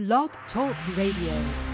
[0.00, 1.69] Blog Talk Radio.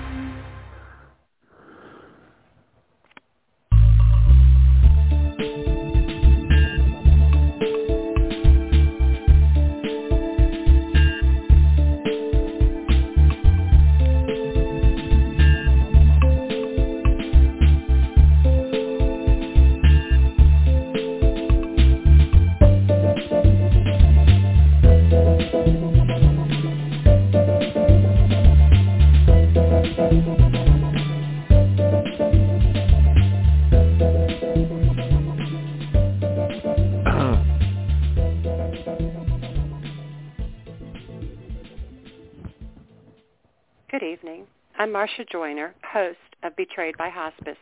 [44.87, 47.59] I'm Marsha Joiner, host of Betrayed by Hospice,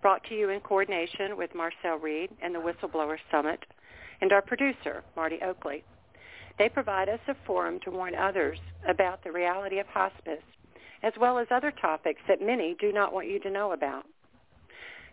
[0.00, 3.60] brought to you in coordination with Marcel Reid and the Whistleblower Summit
[4.20, 5.84] and our producer, Marty Oakley.
[6.58, 10.42] They provide us a forum to warn others about the reality of hospice,
[11.04, 14.04] as well as other topics that many do not want you to know about.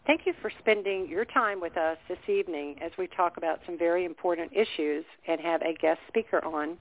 [0.08, 3.78] Thank you for spending your time with us this evening as we talk about some
[3.78, 6.80] very important issues and have a guest speaker on.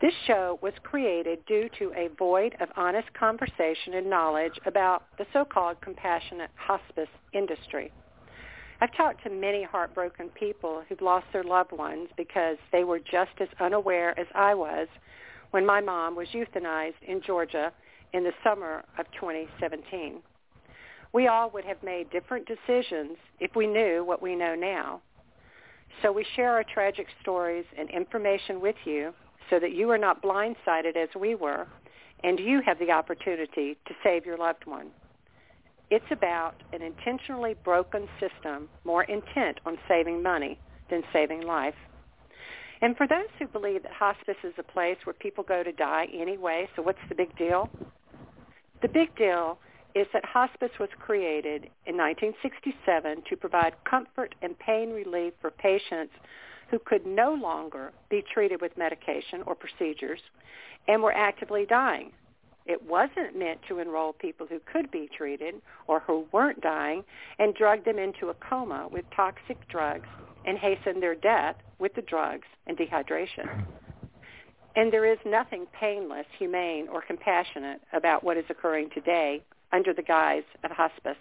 [0.00, 5.26] This show was created due to a void of honest conversation and knowledge about the
[5.32, 7.90] so-called compassionate hospice industry.
[8.80, 13.32] I've talked to many heartbroken people who've lost their loved ones because they were just
[13.40, 14.86] as unaware as I was
[15.50, 17.72] when my mom was euthanized in Georgia
[18.12, 20.20] in the summer of 2017.
[21.12, 25.00] We all would have made different decisions if we knew what we know now.
[26.02, 29.12] So we share our tragic stories and information with you
[29.50, 31.66] so that you are not blindsided as we were
[32.24, 34.88] and you have the opportunity to save your loved one.
[35.90, 40.58] It's about an intentionally broken system more intent on saving money
[40.90, 41.74] than saving life.
[42.80, 46.06] And for those who believe that hospice is a place where people go to die
[46.12, 47.70] anyway, so what's the big deal?
[48.82, 49.58] The big deal
[49.94, 56.12] is that hospice was created in 1967 to provide comfort and pain relief for patients
[56.70, 60.20] who could no longer be treated with medication or procedures
[60.86, 62.12] and were actively dying.
[62.66, 65.54] It wasn't meant to enroll people who could be treated
[65.86, 67.02] or who weren't dying
[67.38, 70.08] and drug them into a coma with toxic drugs
[70.44, 73.64] and hasten their death with the drugs and dehydration.
[74.76, 79.42] And there is nothing painless, humane, or compassionate about what is occurring today
[79.72, 81.16] under the guise of hospice.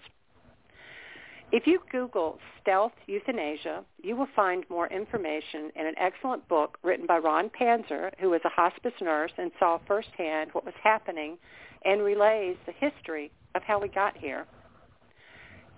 [1.50, 7.08] If you Google stealth euthanasia, you will find more information in an excellent book written
[7.08, 11.38] by Ron Panzer, who was a hospice nurse and saw firsthand what was happening
[11.86, 14.46] and relays the history of how we got here.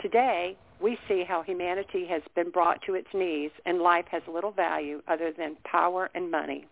[0.02, 4.52] Today, we see how humanity has been brought to its knees and life has little
[4.52, 6.66] value other than power and money.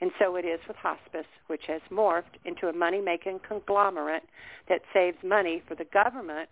[0.00, 4.22] And so it is with hospice, which has morphed into a money-making conglomerate
[4.70, 6.48] that saves money for the government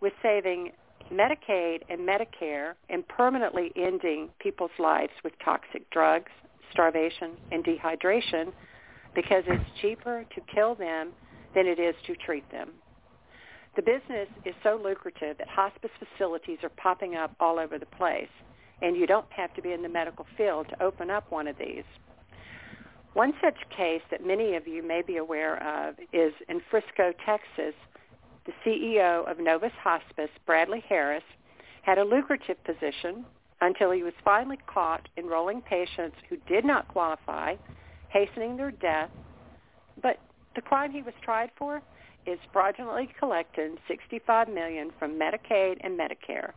[0.00, 0.72] with saving
[1.12, 6.30] Medicaid and Medicare and permanently ending people's lives with toxic drugs,
[6.70, 8.52] starvation, and dehydration
[9.14, 11.10] because it's cheaper to kill them
[11.54, 12.70] than it is to treat them.
[13.76, 18.28] The business is so lucrative that hospice facilities are popping up all over the place,
[18.82, 21.56] and you don't have to be in the medical field to open up one of
[21.58, 21.84] these.
[23.14, 27.74] One such case that many of you may be aware of is in Frisco, Texas,
[28.46, 31.24] the CEO of Novus Hospice, Bradley Harris,
[31.82, 33.24] had a lucrative position
[33.60, 37.54] until he was finally caught enrolling patients who did not qualify,
[38.08, 39.10] hastening their death.
[40.02, 40.18] But
[40.54, 41.82] the crime he was tried for
[42.26, 46.52] is fraudulently collecting 65 million from Medicaid and Medicare,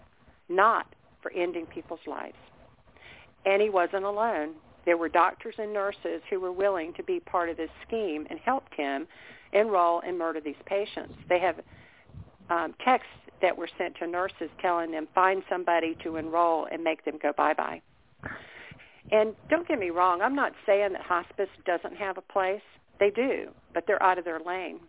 [0.49, 0.87] not
[1.21, 2.37] for ending people's lives.
[3.45, 4.51] And he wasn't alone.
[4.85, 8.39] There were doctors and nurses who were willing to be part of this scheme and
[8.39, 9.07] helped him
[9.53, 11.13] enroll and murder these patients.
[11.29, 11.59] They have
[12.49, 17.05] um, texts that were sent to nurses telling them find somebody to enroll and make
[17.05, 17.81] them go bye-bye.
[19.11, 22.61] And don't get me wrong, I'm not saying that hospice doesn't have a place.
[22.99, 24.79] They do, but they're out of their lane.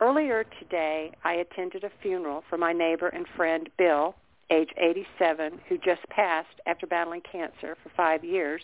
[0.00, 4.16] Earlier today, I attended a funeral for my neighbor and friend Bill,
[4.50, 8.62] age 87, who just passed after battling cancer for five years.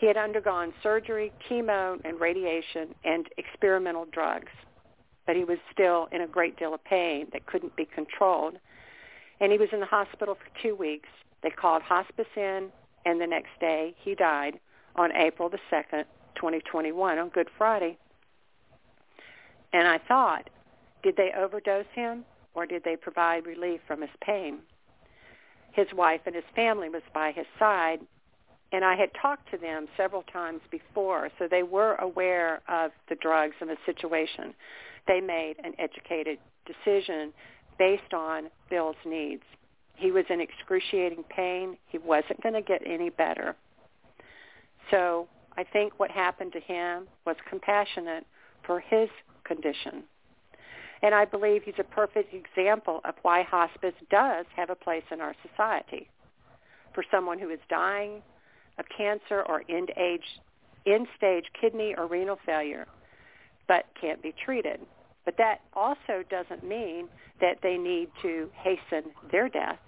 [0.00, 4.50] He had undergone surgery, chemo, and radiation, and experimental drugs,
[5.26, 8.54] but he was still in a great deal of pain that couldn't be controlled.
[9.40, 11.10] And he was in the hospital for two weeks.
[11.42, 12.70] They called hospice in,
[13.04, 14.58] and the next day he died
[14.96, 16.04] on April the 2nd,
[16.34, 17.98] 2021, on Good Friday.
[19.74, 20.48] And I thought,
[21.02, 22.24] did they overdose him
[22.54, 24.60] or did they provide relief from his pain?
[25.72, 28.00] His wife and his family was by his side,
[28.72, 33.16] and I had talked to them several times before, so they were aware of the
[33.16, 34.54] drugs and the situation.
[35.08, 37.32] They made an educated decision
[37.78, 39.42] based on Bill's needs.
[39.96, 41.76] He was in excruciating pain.
[41.88, 43.56] He wasn't going to get any better.
[44.90, 48.24] So I think what happened to him was compassionate
[48.64, 49.08] for his
[49.44, 50.04] condition.
[51.02, 55.20] And I believe he's a perfect example of why hospice does have a place in
[55.20, 56.08] our society.
[56.94, 58.22] For someone who is dying
[58.80, 60.24] of cancer or end-age,
[60.86, 62.86] end-stage kidney or renal failure,
[63.68, 64.80] but can't be treated.
[65.24, 67.08] But that also doesn't mean
[67.40, 69.78] that they need to hasten their death.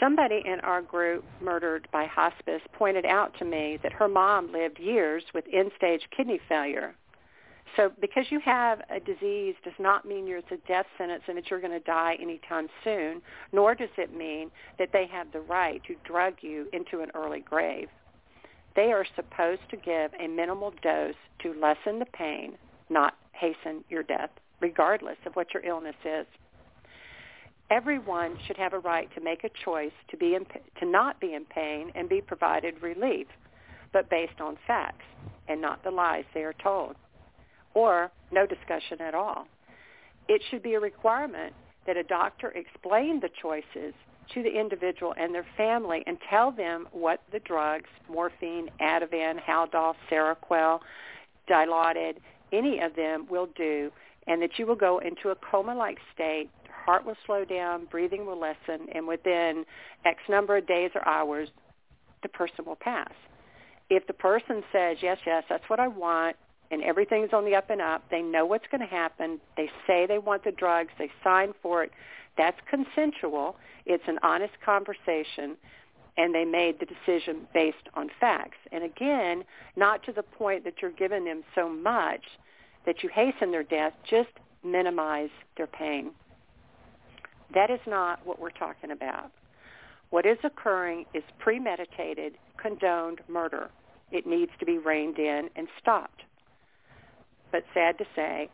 [0.00, 4.78] Somebody in our group murdered by hospice pointed out to me that her mom lived
[4.78, 6.94] years with end-stage kidney failure.
[7.76, 11.36] So because you have a disease does not mean you're it's a death sentence and
[11.36, 13.22] that you're going to die anytime soon,
[13.52, 17.40] nor does it mean that they have the right to drug you into an early
[17.40, 17.88] grave.
[18.76, 22.54] They are supposed to give a minimal dose to lessen the pain,
[22.88, 24.30] not hasten your death,
[24.60, 26.26] regardless of what your illness is.
[27.70, 30.44] Everyone should have a right to make a choice to be in,
[30.80, 33.28] to not be in pain and be provided relief,
[33.92, 35.04] but based on facts
[35.48, 36.96] and not the lies they are told,
[37.74, 39.46] or no discussion at all.
[40.28, 41.54] It should be a requirement
[41.86, 43.94] that a doctor explain the choices
[44.34, 49.94] to the individual and their family and tell them what the drugs, morphine, Ativan, Haldol,
[50.10, 50.80] Seroquel,
[51.48, 52.16] Dilaudid,
[52.52, 53.90] any of them will do,
[54.26, 56.50] and that you will go into a coma-like state
[56.84, 59.64] heart will slow down, breathing will lessen, and within
[60.04, 61.48] X number of days or hours,
[62.22, 63.12] the person will pass.
[63.88, 66.36] If the person says, yes, yes, that's what I want,
[66.70, 70.06] and everything's on the up and up, they know what's going to happen, they say
[70.06, 71.90] they want the drugs, they sign for it,
[72.36, 73.56] that's consensual,
[73.86, 75.56] it's an honest conversation,
[76.16, 78.58] and they made the decision based on facts.
[78.72, 79.44] And again,
[79.76, 82.22] not to the point that you're giving them so much
[82.86, 84.30] that you hasten their death, just
[84.64, 86.12] minimize their pain.
[87.54, 89.30] That is not what we're talking about.
[90.10, 93.70] What is occurring is premeditated, condoned murder.
[94.10, 96.22] It needs to be reined in and stopped.
[97.52, 98.48] But sad to say,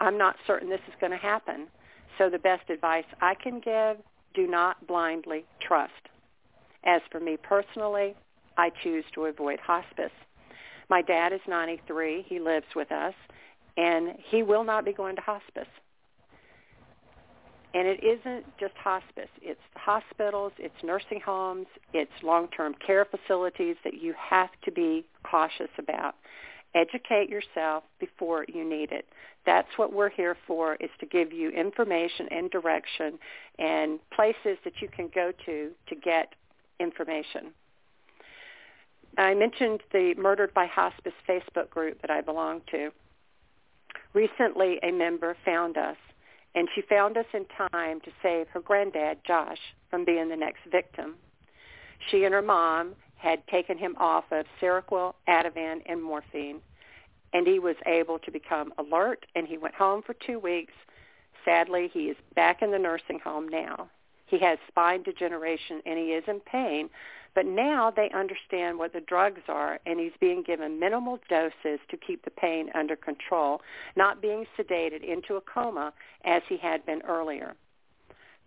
[0.00, 1.68] I'm not certain this is going to happen.
[2.18, 3.98] So the best advice I can give,
[4.34, 5.92] do not blindly trust.
[6.84, 8.14] As for me personally,
[8.56, 10.12] I choose to avoid hospice.
[10.88, 12.24] My dad is 93.
[12.28, 13.14] He lives with us,
[13.76, 15.68] and he will not be going to hospice.
[17.74, 19.28] And it isn't just hospice.
[19.42, 25.68] It's hospitals, it's nursing homes, it's long-term care facilities that you have to be cautious
[25.78, 26.14] about.
[26.76, 29.06] Educate yourself before you need it.
[29.46, 33.18] That's what we're here for, is to give you information and direction
[33.58, 36.34] and places that you can go to to get
[36.78, 37.52] information.
[39.16, 42.90] I mentioned the Murdered by Hospice Facebook group that I belong to.
[44.12, 45.96] Recently, a member found us
[46.54, 49.58] and she found us in time to save her granddad, Josh,
[49.90, 51.14] from being the next victim.
[52.10, 52.94] She and her mom
[53.26, 56.60] had taken him off of Seroquel, Ativan, and morphine,
[57.32, 60.72] and he was able to become alert, and he went home for two weeks.
[61.44, 63.88] Sadly, he is back in the nursing home now.
[64.26, 66.88] He has spine degeneration, and he is in pain,
[67.34, 71.96] but now they understand what the drugs are, and he's being given minimal doses to
[71.96, 73.60] keep the pain under control,
[73.96, 75.92] not being sedated into a coma
[76.24, 77.56] as he had been earlier.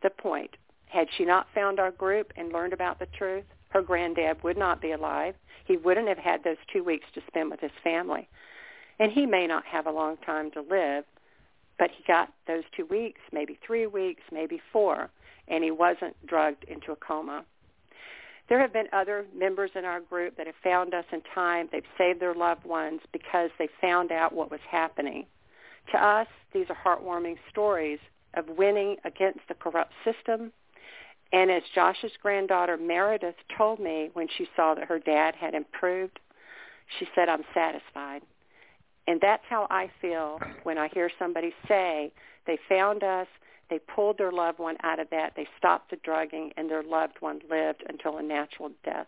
[0.03, 0.55] The point,
[0.85, 4.81] had she not found our group and learned about the truth, her granddad would not
[4.81, 5.35] be alive.
[5.65, 8.27] He wouldn't have had those two weeks to spend with his family.
[8.99, 11.05] And he may not have a long time to live,
[11.77, 15.09] but he got those two weeks, maybe three weeks, maybe four,
[15.47, 17.45] and he wasn't drugged into a coma.
[18.49, 21.69] There have been other members in our group that have found us in time.
[21.71, 25.27] They've saved their loved ones because they found out what was happening.
[25.91, 27.99] To us, these are heartwarming stories
[28.33, 30.51] of winning against the corrupt system.
[31.31, 36.19] And as Josh's granddaughter Meredith told me when she saw that her dad had improved,
[36.97, 38.21] she said, I'm satisfied.
[39.07, 42.11] And that's how I feel when I hear somebody say
[42.47, 43.27] they found us,
[43.69, 45.33] they pulled their loved one out of that.
[45.35, 49.07] They stopped the drugging, and their loved one lived until a natural death.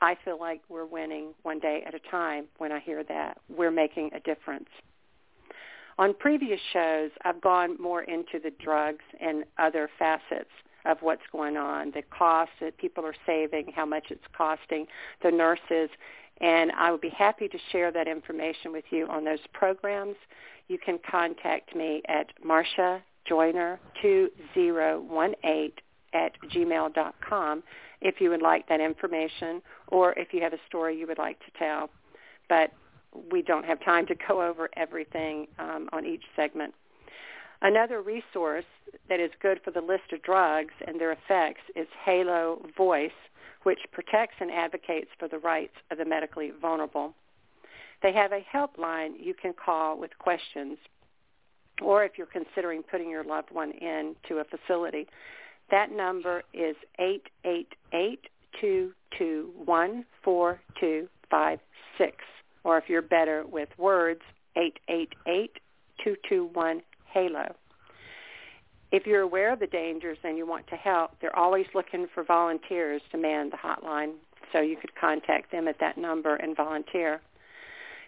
[0.00, 3.38] I feel like we're winning one day at a time when I hear that.
[3.48, 4.68] We're making a difference.
[5.98, 10.50] On previous shows, I've gone more into the drugs and other facets
[10.88, 14.86] of what's going on, the cost that people are saving, how much it's costing,
[15.22, 15.90] the nurses,
[16.40, 20.16] and I would be happy to share that information with you on those programs.
[20.68, 25.72] You can contact me at Marsha Joiner 2018
[26.14, 27.62] at gmail.com
[28.00, 31.38] if you would like that information or if you have a story you would like
[31.40, 31.90] to tell.
[32.48, 32.72] But
[33.30, 36.74] we don't have time to go over everything um, on each segment.
[37.60, 38.64] Another resource
[39.08, 43.10] that is good for the list of drugs and their effects is Halo Voice,
[43.64, 47.14] which protects and advocates for the rights of the medically vulnerable.
[48.00, 50.78] They have a helpline you can call with questions,
[51.82, 55.08] or if you're considering putting your loved one into a facility,
[55.70, 56.76] that number is
[58.62, 61.08] 888-221-4256.
[62.64, 64.22] Or if you're better with words,
[67.14, 67.54] 888-221-HALO.
[68.90, 72.24] If you're aware of the dangers and you want to help, they're always looking for
[72.24, 74.14] volunteers to man the hotline,
[74.50, 77.20] so you could contact them at that number and volunteer.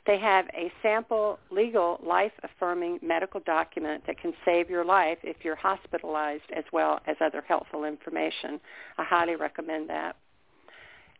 [0.06, 5.54] They have a sample legal life-affirming medical document that can save your life if you're
[5.54, 8.58] hospitalized as well as other helpful information.
[8.96, 10.16] I highly recommend that.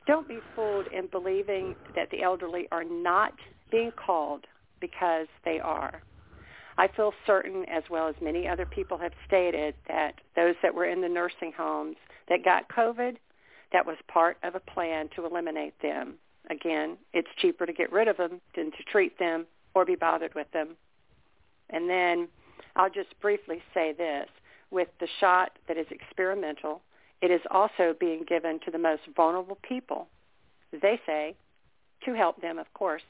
[0.07, 3.35] Don't be fooled in believing that the elderly are not
[3.71, 4.47] being called
[4.81, 6.01] because they are.
[6.79, 10.87] I feel certain, as well as many other people have stated, that those that were
[10.87, 11.97] in the nursing homes
[12.29, 13.17] that got COVID,
[13.73, 16.15] that was part of a plan to eliminate them.
[16.49, 20.35] Again, it's cheaper to get rid of them than to treat them or be bothered
[20.35, 20.71] with them.
[21.69, 22.29] And then
[22.77, 24.29] I'll just briefly say this.
[24.71, 26.83] With the shot that is experimental,
[27.21, 30.09] it is also being given to the most vulnerable people,
[30.71, 31.35] they say,
[32.05, 33.03] to help them, of course.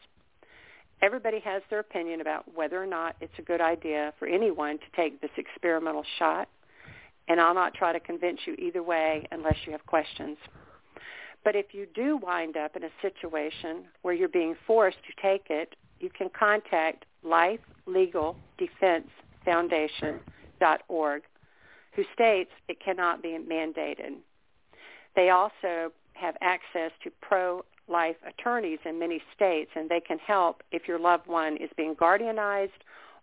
[1.02, 4.84] Everybody has their opinion about whether or not it's a good idea for anyone to
[4.94, 6.48] take this experimental shot,
[7.28, 10.36] and I'll not try to convince you either way unless you have questions.
[11.42, 15.46] But if you do wind up in a situation where you're being forced to take
[15.48, 19.08] it, you can contact Life Legal Defense
[19.44, 21.22] Foundation.org,
[21.92, 24.16] who states it cannot be mandated.
[25.16, 27.10] They also have access to
[27.90, 31.94] pro-life attorneys in many states, and they can help if your loved one is being
[31.94, 32.70] guardianized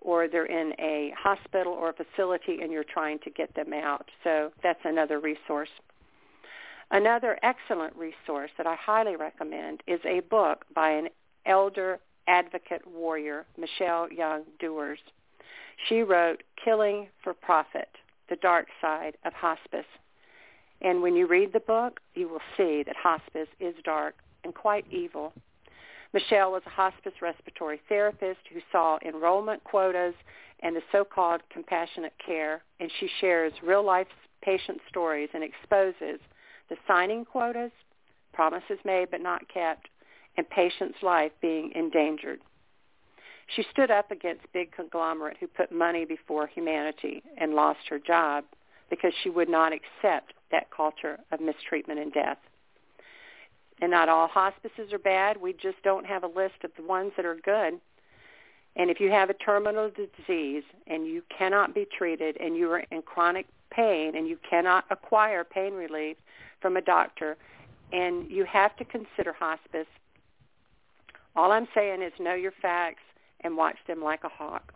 [0.02, 4.10] or they're in a hospital or a facility and you're trying to get them out.
[4.24, 5.70] So that's another resource.
[6.92, 11.10] Another excellent resource that I highly recommend is a book by an
[11.46, 15.00] elder advocate warrior, Michelle Young Dewars.
[15.90, 17.90] She wrote Killing for Profit,
[18.30, 19.86] The Dark Side of Hospice.
[20.82, 24.86] And when you read the book, you will see that hospice is dark and quite
[24.92, 25.34] evil.
[26.14, 30.16] Michelle was a hospice respiratory therapist who saw enrollment quotas
[30.62, 34.08] and the so-called compassionate care, and she shares real-life
[34.42, 36.20] patient stories and exposes
[36.70, 37.72] the signing quotas,
[38.34, 39.88] promises made but not kept,
[40.38, 42.40] and patients' life being endangered.
[43.56, 48.44] She stood up against big conglomerate who put money before humanity and lost her job
[48.90, 52.38] because she would not accept that culture of mistreatment and death.
[53.82, 55.38] And not all hospices are bad.
[55.38, 57.80] We just don't have a list of the ones that are good.
[58.76, 62.84] And if you have a terminal disease and you cannot be treated and you are
[62.92, 66.18] in chronic pain and you cannot acquire pain relief
[66.62, 67.38] from a doctor
[67.92, 69.88] and you have to consider hospice.
[71.36, 73.04] All I'm saying is know your facts
[73.42, 74.74] and watch them like a hawk.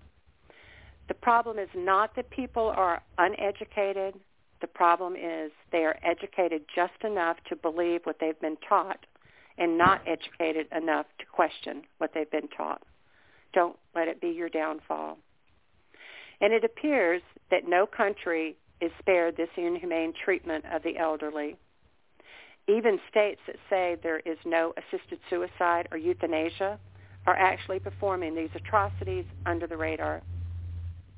[1.07, 4.15] The problem is not that people are uneducated.
[4.61, 9.05] The problem is they are educated just enough to believe what they've been taught
[9.57, 12.83] and not educated enough to question what they've been taught.
[13.53, 15.17] Don't let it be your downfall.
[16.39, 21.55] And it appears that no country is spared this inhumane treatment of the elderly.
[22.67, 26.79] Even states that say there is no assisted suicide or euthanasia
[27.27, 30.21] are actually performing these atrocities under the radar.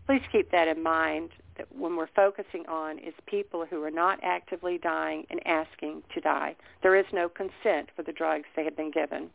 [0.06, 4.19] Please keep that in mind that when we're focusing on is people who are not
[4.24, 6.55] actively dying and asking to die.
[6.81, 9.29] There is no consent for the drugs they have been given.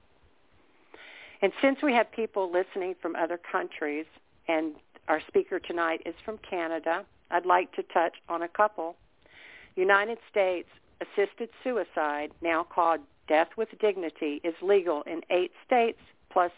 [1.40, 4.06] And since we have people listening from other countries,
[4.48, 4.74] and
[5.06, 8.96] our speaker tonight is from Canada, I'd like to touch on a couple.
[9.76, 10.68] United States
[11.00, 16.50] assisted suicide, now called death with dignity, is legal in eight states plus,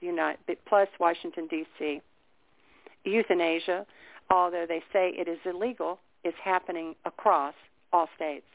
[0.00, 2.00] United, plus Washington, D.C.
[3.04, 3.86] Euthanasia,
[4.30, 7.54] although they say it is illegal, is happening across
[7.92, 8.46] all states.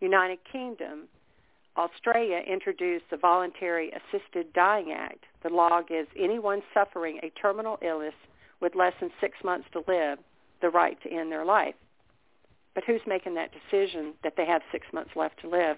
[0.00, 1.08] United Kingdom,
[1.76, 5.24] Australia introduced the Voluntary Assisted Dying Act.
[5.42, 8.14] The law gives anyone suffering a terminal illness
[8.60, 10.18] with less than six months to live
[10.60, 11.74] the right to end their life.
[12.74, 15.76] But who's making that decision that they have six months left to live?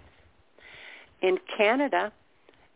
[1.21, 2.13] In Canada,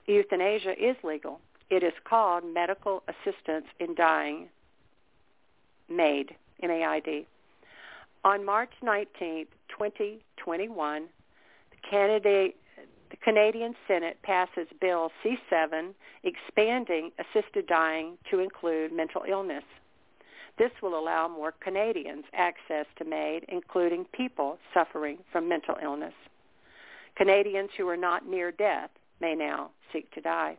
[0.06, 1.40] euthanasia is legal.
[1.68, 4.48] It is called medical assistance in dying,
[5.88, 7.26] MAID, M-A-I-D.
[8.24, 11.08] On March 19, 2021,
[11.92, 12.48] the,
[13.10, 19.64] the Canadian Senate passes Bill C7 expanding assisted dying to include mental illness.
[20.58, 26.14] This will allow more Canadians access to MAID, including people suffering from mental illness.
[27.16, 28.90] Canadians who are not near death
[29.20, 30.56] may now seek to die.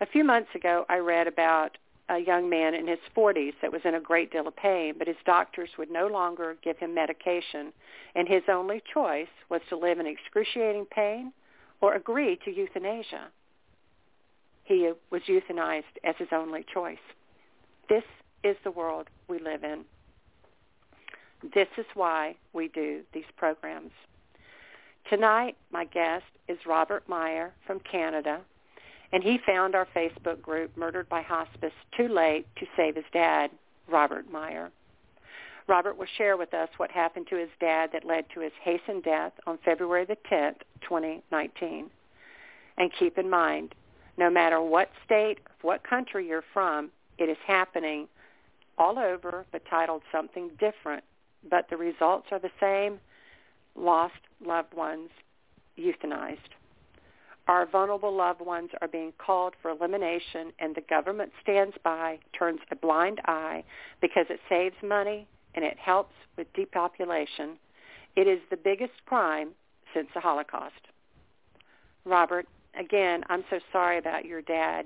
[0.00, 1.76] A few months ago, I read about
[2.08, 5.06] a young man in his 40s that was in a great deal of pain, but
[5.06, 7.72] his doctors would no longer give him medication,
[8.14, 11.32] and his only choice was to live in excruciating pain
[11.80, 13.28] or agree to euthanasia.
[14.64, 16.98] He was euthanized as his only choice.
[17.88, 18.04] This
[18.42, 19.84] is the world we live in.
[21.54, 23.92] This is why we do these programs.
[25.08, 28.40] Tonight, my guest is Robert Meyer from Canada,
[29.12, 33.50] and he found our Facebook group, Murdered by Hospice, too late to save his dad,
[33.88, 34.70] Robert Meyer.
[35.66, 39.04] Robert will share with us what happened to his dad that led to his hastened
[39.04, 41.90] death on February the 10th, 2019.
[42.78, 43.74] And keep in mind,
[44.16, 48.08] no matter what state, what country you're from, it is happening
[48.78, 51.04] all over, but titled something different.
[51.48, 52.98] But the results are the same,
[53.76, 55.10] lost loved ones
[55.78, 56.38] euthanized.
[57.48, 62.60] Our vulnerable loved ones are being called for elimination and the government stands by, turns
[62.70, 63.64] a blind eye
[64.02, 67.56] because it saves money and it helps with depopulation.
[68.16, 69.52] It is the biggest crime
[69.94, 70.74] since the Holocaust.
[72.04, 72.46] Robert,
[72.78, 74.84] again, I'm so sorry about your dad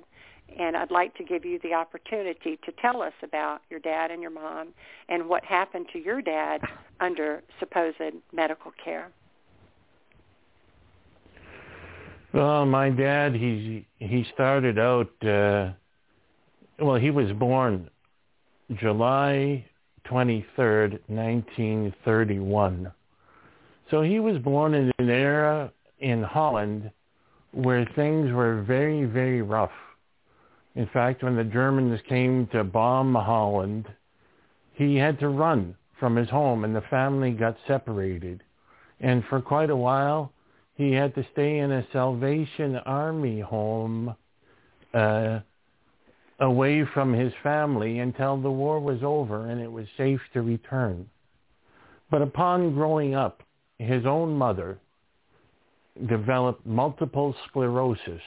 [0.57, 4.23] and I'd like to give you the opportunity to tell us about your dad and
[4.23, 4.69] your mom
[5.09, 6.61] and what happened to your dad
[7.01, 7.97] under supposed
[8.33, 9.11] medical care.
[12.33, 15.11] Well, my dad, he he started out.
[15.23, 15.73] Uh,
[16.79, 17.91] well, he was born
[18.75, 19.67] July
[20.05, 22.91] twenty third, nineteen thirty one.
[23.91, 25.71] So he was born in an era
[26.01, 26.91] in Holland
[27.53, 29.71] where things were very, very rough.
[30.75, 33.87] In fact, when the Germans came to bomb Holland,
[34.73, 38.43] he had to run from his home and the family got separated.
[39.01, 40.33] And for quite a while,
[40.75, 44.15] he had to stay in a Salvation Army home
[44.95, 45.41] uh,
[46.41, 51.09] away from his family until the war was over and it was safe to return.
[52.11, 53.43] But upon growing up,
[53.79, 54.79] his own mother
[56.09, 58.23] developed multiple sclerosis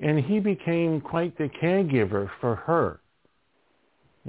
[0.00, 3.00] and he became quite the caregiver for her.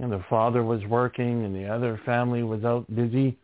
[0.02, 3.38] And the father was working and the other family was out busy,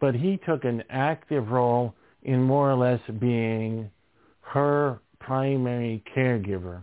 [0.00, 3.90] but he took an active role in more or less being
[4.40, 6.82] her primary caregiver.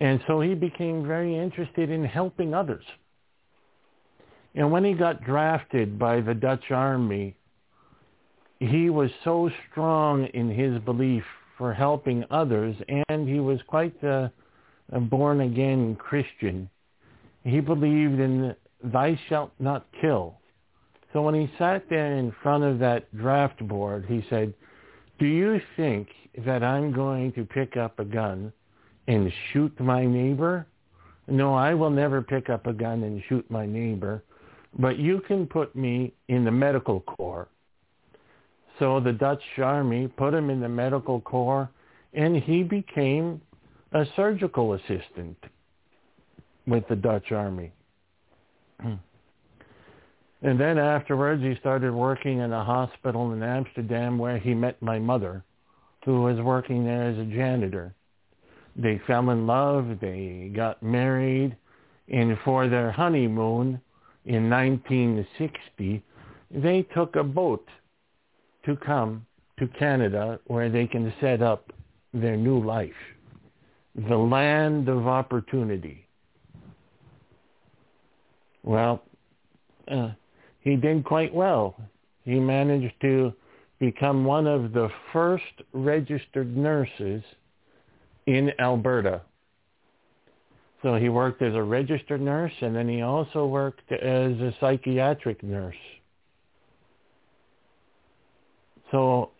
[0.00, 2.84] And so he became very interested in helping others.
[4.54, 7.36] And when he got drafted by the Dutch army,
[8.60, 11.24] he was so strong in his belief
[11.56, 12.76] for helping others,
[13.08, 14.32] and he was quite a,
[14.92, 16.70] a born-again Christian.
[17.44, 20.38] He believed in thou shalt not kill.
[21.12, 24.52] So when he sat there in front of that draft board, he said,
[25.18, 26.08] do you think
[26.44, 28.52] that I'm going to pick up a gun
[29.06, 30.66] and shoot my neighbor?
[31.26, 34.22] No, I will never pick up a gun and shoot my neighbor,
[34.78, 37.48] but you can put me in the medical corps.
[38.78, 41.68] So the Dutch army put him in the medical corps
[42.12, 43.40] and he became
[43.92, 45.36] a surgical assistant
[46.66, 47.72] with the Dutch army.
[50.42, 54.98] And then afterwards, he started working in a hospital in Amsterdam where he met my
[54.98, 55.44] mother,
[56.04, 57.94] who was working there as a janitor.
[58.76, 59.98] They fell in love.
[60.00, 61.56] They got married.
[62.08, 63.80] And for their honeymoon
[64.24, 66.02] in 1960,
[66.50, 67.66] they took a boat
[68.64, 69.26] to come
[69.58, 71.72] to Canada where they can set up
[72.14, 72.92] their new life.
[74.08, 76.06] The land of opportunity.
[78.62, 79.02] Well,
[79.90, 80.10] uh,
[80.60, 81.76] he did quite well.
[82.24, 83.32] He managed to
[83.78, 87.22] become one of the first registered nurses
[88.26, 89.22] in Alberta.
[90.82, 95.42] So he worked as a registered nurse and then he also worked as a psychiatric
[95.42, 95.74] nurse.
[98.90, 99.30] So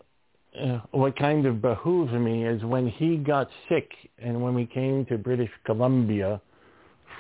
[0.61, 5.05] uh, what kind of behooves me is when he got sick and when we came
[5.07, 6.41] to British Columbia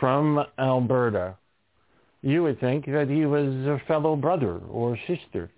[0.00, 1.36] from Alberta,
[2.22, 5.50] you would think that he was a fellow brother or sister.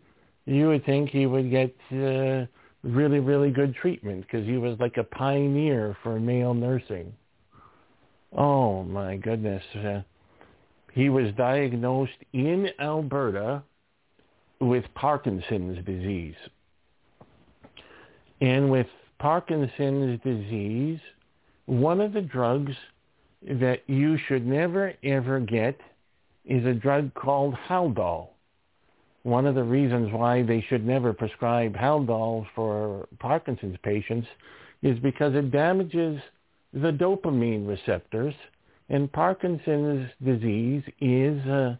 [0.47, 2.47] You would think he would get uh,
[2.83, 7.13] really, really good treatment because he was like a pioneer for male nursing.
[8.37, 9.63] Oh my goodness.
[9.75, 10.03] Uh,
[10.93, 13.63] he was diagnosed in Alberta
[14.61, 16.35] with Parkinson's disease.
[18.41, 18.87] And with
[19.19, 21.01] Parkinson's disease,
[21.67, 22.75] one of the drugs
[23.43, 25.79] that you should never ever get
[26.45, 28.29] is a drug called Haldol.
[29.23, 34.27] One of the reasons why they should never prescribe Haldol for Parkinson's patients
[34.83, 36.21] is because it damages
[36.73, 38.35] the dopamine receptors
[38.89, 41.79] and Parkinson's disease is a,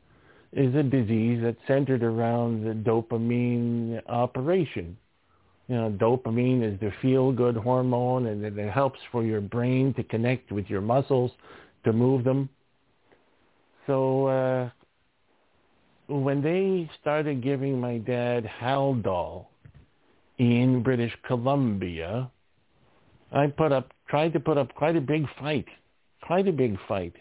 [0.53, 4.97] is a disease that's centered around the dopamine operation.
[5.69, 10.53] You know, dopamine is the feel-good hormone and it helps for your brain to connect
[10.53, 11.33] with your muscles
[11.85, 12.49] to move them.
[13.87, 14.71] So uh,
[16.09, 19.47] when they started giving my dad Haldol
[20.39, 22.31] in British Columbia,
[23.33, 25.67] I put up tried to put up quite a big fight,
[26.23, 27.15] quite a big fight,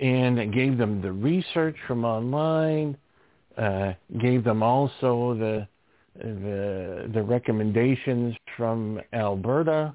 [0.00, 2.96] and I gave them the research from online,
[3.56, 5.68] uh, gave them also the
[6.16, 9.94] the the recommendations from Alberta,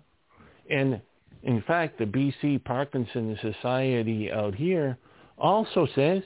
[0.69, 1.01] and
[1.43, 4.97] in fact, the BC Parkinson Society out here
[5.37, 6.23] also says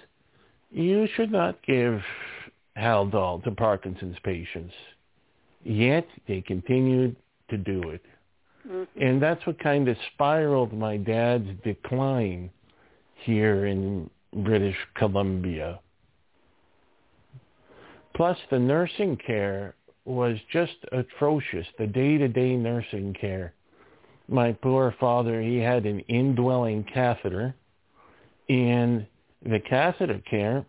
[0.72, 2.02] you should not give
[2.78, 4.74] Haldol to Parkinson's patients.
[5.64, 7.16] Yet they continued
[7.50, 8.02] to do it.
[8.68, 9.02] Mm-hmm.
[9.02, 12.50] And that's what kind of spiraled my dad's decline
[13.24, 14.10] here in
[14.44, 15.80] British Columbia.
[18.16, 23.54] Plus the nursing care was just atrocious, the day-to-day nursing care.
[24.28, 27.56] My poor father, he had an indwelling catheter
[28.50, 29.06] and
[29.44, 30.66] the catheter care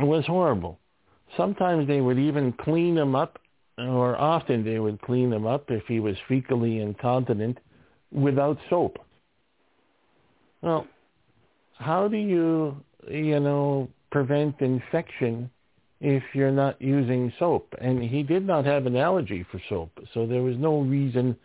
[0.00, 0.78] was horrible.
[1.36, 3.38] Sometimes they would even clean him up,
[3.78, 7.58] or often they would clean him up if he was fecally incontinent
[8.12, 8.98] without soap.
[10.62, 10.86] Well,
[11.78, 12.76] how do you,
[13.08, 15.50] you know, prevent infection
[16.00, 17.72] if you're not using soap?
[17.80, 21.36] And he did not have an allergy for soap, so there was no reason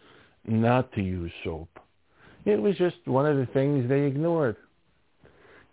[0.46, 1.70] not to use soap.
[2.46, 4.58] It was just one of the things they ignored.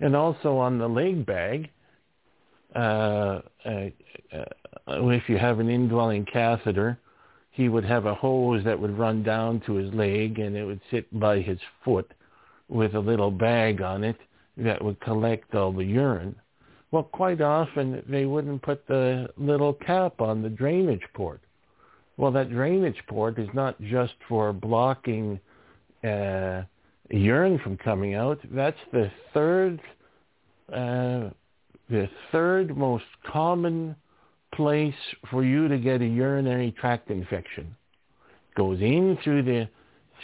[0.01, 1.71] And also on the leg bag,
[2.75, 3.91] uh, uh,
[4.33, 4.45] uh,
[4.87, 6.99] if you have an indwelling catheter,
[7.51, 10.81] he would have a hose that would run down to his leg and it would
[10.91, 12.11] sit by his foot
[12.69, 14.17] with a little bag on it
[14.57, 16.35] that would collect all the urine.
[16.91, 21.41] Well, quite often they wouldn't put the little cap on the drainage port.
[22.17, 25.41] Well, that drainage port is not just for blocking
[26.05, 26.63] uh,
[27.11, 28.38] urine from coming out.
[28.53, 29.81] That's the third,
[30.73, 31.31] uh,
[31.88, 33.96] the third most common
[34.55, 34.94] place
[35.31, 37.75] for you to get a urinary tract infection.
[38.57, 39.68] Goes in through the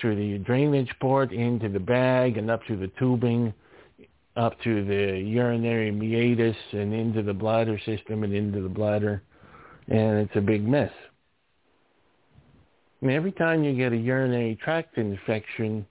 [0.01, 3.55] through the drainage port into the bag and up through the tubing,
[4.37, 9.23] up to the urinary meatus and into the bladder system and into the bladder,
[9.89, 10.93] and it's a big mess.
[13.01, 15.87] And every time you get a urinary tract infection,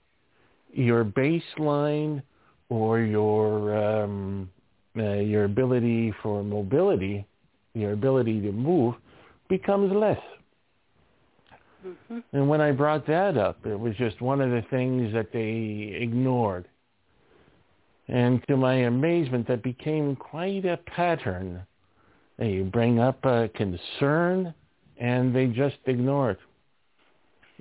[0.76, 2.22] your baseline
[2.68, 4.50] or your um,
[4.96, 7.26] uh, your ability for mobility,
[7.74, 8.94] your ability to move,
[9.48, 10.18] becomes less.
[11.86, 12.18] Mm-hmm.
[12.32, 15.96] And when I brought that up, it was just one of the things that they
[16.00, 16.66] ignored.
[18.08, 21.62] And to my amazement, that became quite a pattern.
[22.38, 24.54] They bring up a concern
[24.98, 26.38] and they just ignore it.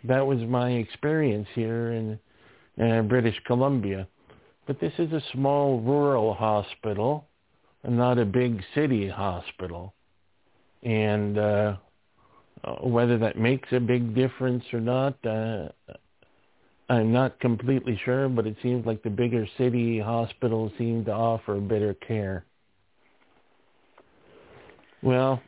[0.03, 2.19] That was my experience here in
[2.81, 4.07] uh, British Columbia.
[4.67, 7.27] But this is a small rural hospital
[7.83, 9.93] and not a big city hospital.
[10.83, 11.75] And uh,
[12.81, 15.69] whether that makes a big difference or not, uh,
[16.89, 21.59] I'm not completely sure, but it seems like the bigger city hospitals seem to offer
[21.59, 22.45] better care.
[25.01, 25.41] Well,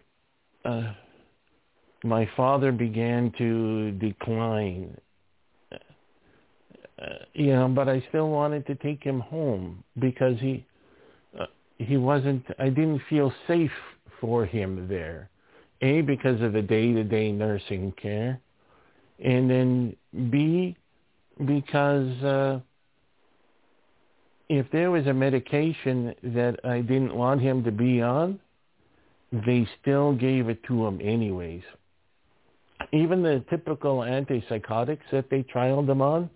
[0.66, 0.94] uh,
[2.04, 4.96] my father began to decline
[7.02, 10.66] uh, you know, but I still wanted to take him home because he
[11.40, 11.46] uh,
[11.78, 12.44] he wasn't.
[12.58, 13.72] I didn't feel safe
[14.20, 15.30] for him there.
[15.82, 18.40] A because of the day-to-day nursing care,
[19.24, 19.96] and then
[20.32, 20.76] B
[21.46, 22.60] because uh,
[24.50, 28.40] if there was a medication that I didn't want him to be on,
[29.32, 31.64] they still gave it to him anyways.
[32.94, 36.30] Even the typical antipsychotics that they trialed him on,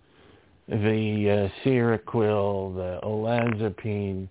[0.71, 4.29] the uh, Seroquel, the olanzapine,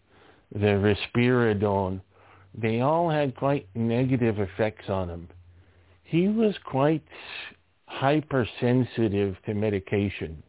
[0.54, 2.00] the risperidone,
[2.54, 5.28] they all had quite negative effects on him.
[6.02, 7.04] He was quite
[7.86, 10.42] hypersensitive to medication.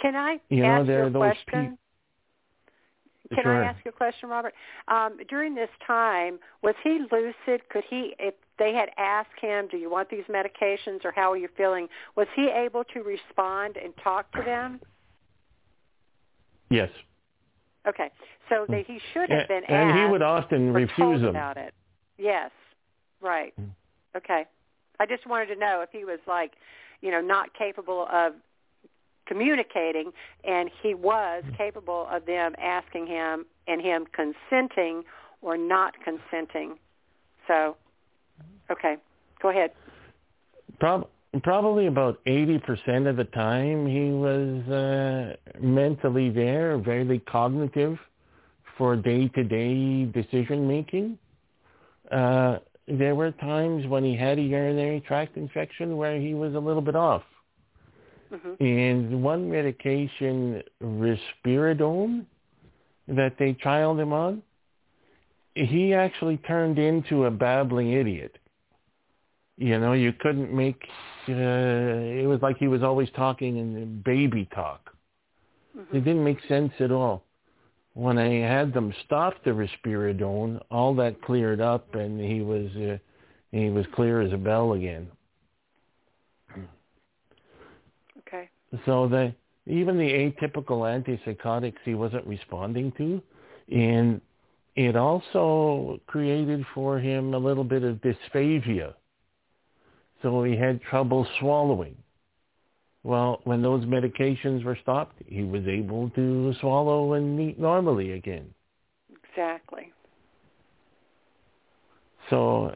[0.00, 1.78] Can I you ask know, there you a question?
[3.34, 3.62] Can sure.
[3.62, 4.54] I ask you a question, Robert?
[4.88, 7.68] Um, during this time, was he lucid?
[7.68, 11.36] Could he, if they had asked him, "Do you want these medications?" or "How are
[11.36, 14.80] you feeling?" Was he able to respond and talk to them?
[16.70, 16.90] Yes.
[17.86, 18.10] Okay,
[18.48, 19.96] so he should have been and, asked.
[19.96, 21.30] And he would often refuse them.
[21.30, 21.74] about it.
[22.16, 22.50] Yes,
[23.20, 23.52] right.
[23.60, 23.70] Mm.
[24.16, 24.44] Okay,
[25.00, 26.52] I just wanted to know if he was like,
[27.00, 28.34] you know, not capable of
[29.26, 30.12] communicating,
[30.44, 35.04] and he was capable of them asking him and him consenting
[35.40, 36.78] or not consenting.
[37.46, 37.76] So,
[38.70, 38.96] okay,
[39.40, 39.72] go ahead.
[40.78, 41.08] Prob-
[41.42, 47.98] probably about 80% of the time he was uh, mentally there, very cognitive
[48.76, 51.18] for day-to-day decision making.
[52.10, 52.58] Uh,
[52.88, 56.82] there were times when he had a urinary tract infection where he was a little
[56.82, 57.22] bit off.
[58.32, 58.64] Mm-hmm.
[58.64, 62.24] And one medication, risperidone,
[63.08, 64.42] that they trialed him on,
[65.54, 68.38] he actually turned into a babbling idiot.
[69.58, 70.82] You know, you couldn't make,
[71.28, 74.94] uh, it was like he was always talking in baby talk.
[75.76, 75.96] Mm-hmm.
[75.96, 77.24] It didn't make sense at all.
[77.94, 82.96] When I had them stop the risperidone, all that cleared up and he was, uh,
[83.50, 85.08] he was clear as a bell again.
[88.26, 88.48] Okay.
[88.86, 89.34] So the
[89.66, 93.22] even the atypical antipsychotics he wasn't responding to,
[93.70, 94.20] and
[94.74, 98.94] it also created for him a little bit of dysphagia.
[100.22, 101.96] So he had trouble swallowing.
[103.04, 108.54] Well, when those medications were stopped, he was able to swallow and eat normally again.
[109.24, 109.92] Exactly.
[112.30, 112.74] So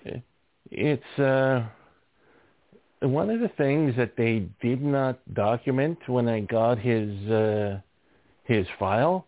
[0.70, 1.66] it's uh,
[3.00, 7.80] one of the things that they did not document when I got his uh,
[8.44, 9.26] his file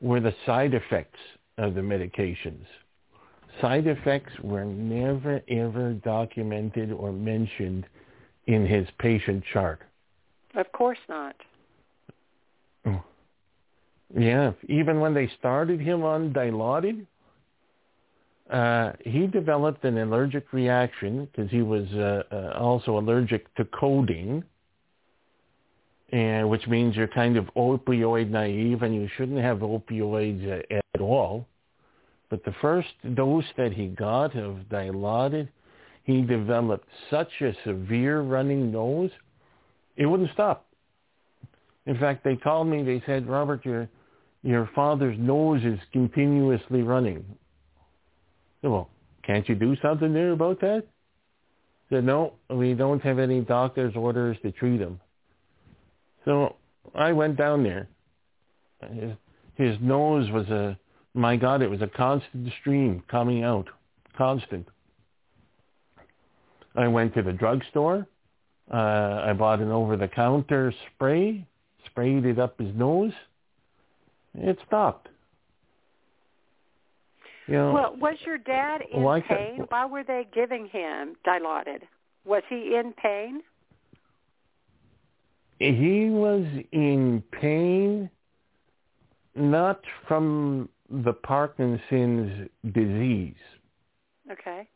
[0.00, 1.18] were the side effects
[1.58, 2.64] of the medications.
[3.60, 7.86] Side effects were never ever documented or mentioned
[8.46, 9.80] in his patient chart.
[10.54, 11.36] Of course not.
[14.14, 17.06] Yeah, even when they started him on Dilaudid,
[18.50, 24.44] uh, he developed an allergic reaction because he was uh, uh, also allergic to codeine,
[26.10, 31.00] and which means you're kind of opioid naive and you shouldn't have opioids uh, at
[31.00, 31.46] all.
[32.28, 35.48] But the first dose that he got of Dilaudid,
[36.04, 39.10] he developed such a severe running nose,
[39.96, 40.66] it wouldn't stop.
[41.86, 42.82] In fact, they called me.
[42.82, 43.88] They said, "Robert, your
[44.42, 47.24] your father's nose is continuously running."
[48.62, 48.88] Said, well,
[49.22, 50.84] can't you do something there about that?
[51.90, 54.98] Said, no, we don't have any doctor's orders to treat him.
[56.24, 56.56] So
[56.94, 57.88] I went down there.
[58.92, 59.12] His,
[59.54, 60.78] his nose was a,
[61.14, 63.68] my God, it was a constant stream coming out,
[64.16, 64.66] constant.
[66.74, 68.06] I went to the drugstore.
[68.72, 71.46] Uh, I bought an over-the-counter spray,
[71.86, 73.12] sprayed it up his nose.
[74.34, 75.08] It stopped.
[77.48, 79.64] Know, well, was your dad in why pain?
[79.68, 81.82] Why were they giving him Dilaudid?
[82.24, 83.42] Was he in pain?
[85.70, 88.10] he was in pain
[89.34, 93.34] not from the Parkinson's disease.
[94.30, 94.68] Okay.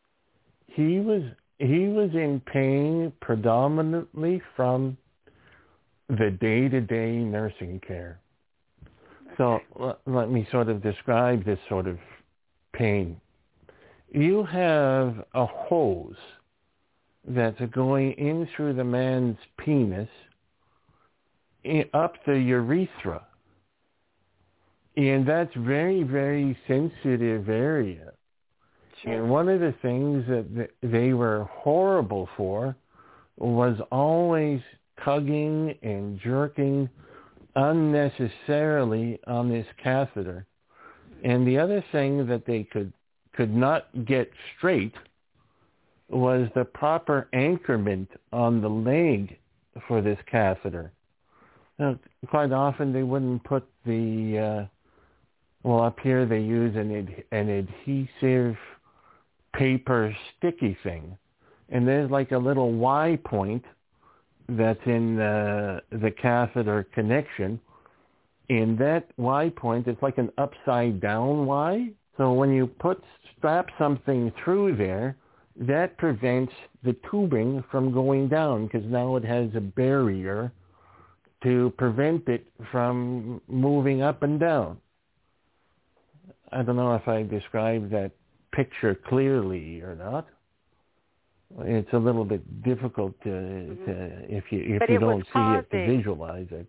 [0.69, 1.23] He was
[1.59, 4.97] he was in pain predominantly from
[6.09, 8.21] the day-to-day nursing care.
[9.39, 11.99] So let, let me sort of describe this sort of
[12.77, 13.21] pain.
[14.11, 16.17] You have a hose
[17.29, 20.09] that's going in through the man's penis
[21.93, 23.27] up the urethra.
[24.97, 28.13] And that's very, very sensitive area.
[29.03, 29.13] Sure.
[29.13, 32.77] And one of the things that they were horrible for
[33.37, 34.61] was always
[35.05, 36.89] tugging and jerking
[37.57, 40.47] unnecessarily on this catheter.
[41.25, 42.93] And the other thing that they could
[43.35, 44.95] could not get straight
[46.09, 49.37] was the proper anchorment on the leg
[49.87, 50.93] for this catheter.
[51.79, 51.99] Now,
[52.29, 54.67] quite often they wouldn't put the uh,
[55.63, 58.57] well up here they use an ad- an adhesive
[59.53, 61.17] paper sticky thing,
[61.69, 63.65] and there's like a little Y point
[64.49, 67.61] that's in the the catheter connection.
[68.49, 71.91] And that Y point, it's like an upside down Y.
[72.17, 73.03] So when you put
[73.37, 75.17] strap something through there,
[75.59, 76.53] that prevents
[76.85, 80.53] the tubing from going down because now it has a barrier
[81.43, 84.79] to prevent it from moving up and down.
[86.53, 88.13] I don't know if I described that
[88.53, 90.27] picture clearly or not.
[91.61, 93.85] It's a little bit difficult to, mm-hmm.
[93.85, 96.67] to if you if but you don't see it to visualize it.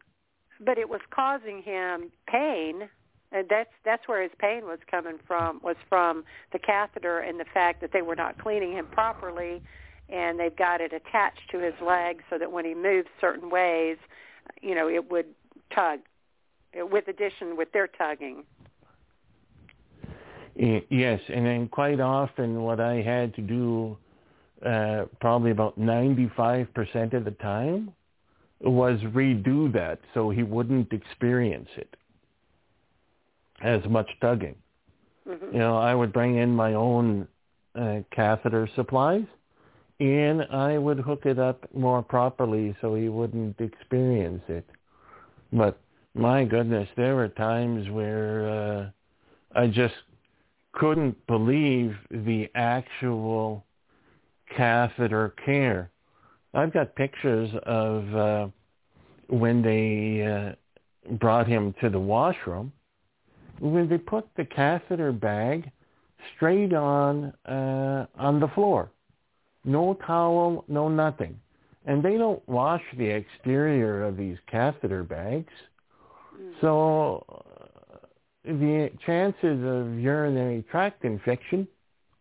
[0.60, 2.90] But it was causing him pain.
[3.32, 7.46] And that's that's where his pain was coming from was from the catheter and the
[7.54, 9.62] fact that they were not cleaning him properly
[10.10, 13.98] and they've got it attached to his leg so that when he moves certain ways,
[14.62, 15.26] you know, it would
[15.76, 16.00] tug
[16.74, 18.44] with addition with their tugging.
[20.56, 23.98] Yes, and then quite often what I had to do
[24.66, 27.94] uh, probably about 95% of the time
[28.62, 31.96] was redo that so he wouldn't experience it
[33.62, 34.56] as much tugging.
[35.28, 35.54] Mm-hmm.
[35.54, 37.28] You know, I would bring in my own
[37.76, 39.26] uh, catheter supplies
[40.00, 44.66] and I would hook it up more properly so he wouldn't experience it.
[45.52, 45.80] But
[46.14, 49.96] my goodness, there were times where uh, I just
[50.74, 53.66] couldn't believe the actual
[54.56, 55.90] catheter care.
[56.54, 58.48] I've got pictures of uh,
[59.28, 62.72] when they uh, brought him to the washroom,
[63.60, 65.70] when they put the catheter bag
[66.36, 68.92] straight on uh, on the floor,
[69.66, 71.40] no towel, no nothing,
[71.86, 75.54] and they don't wash the exterior of these catheter bags,
[76.40, 76.52] mm.
[76.62, 77.98] so uh,
[78.46, 81.68] the chances of urinary tract infection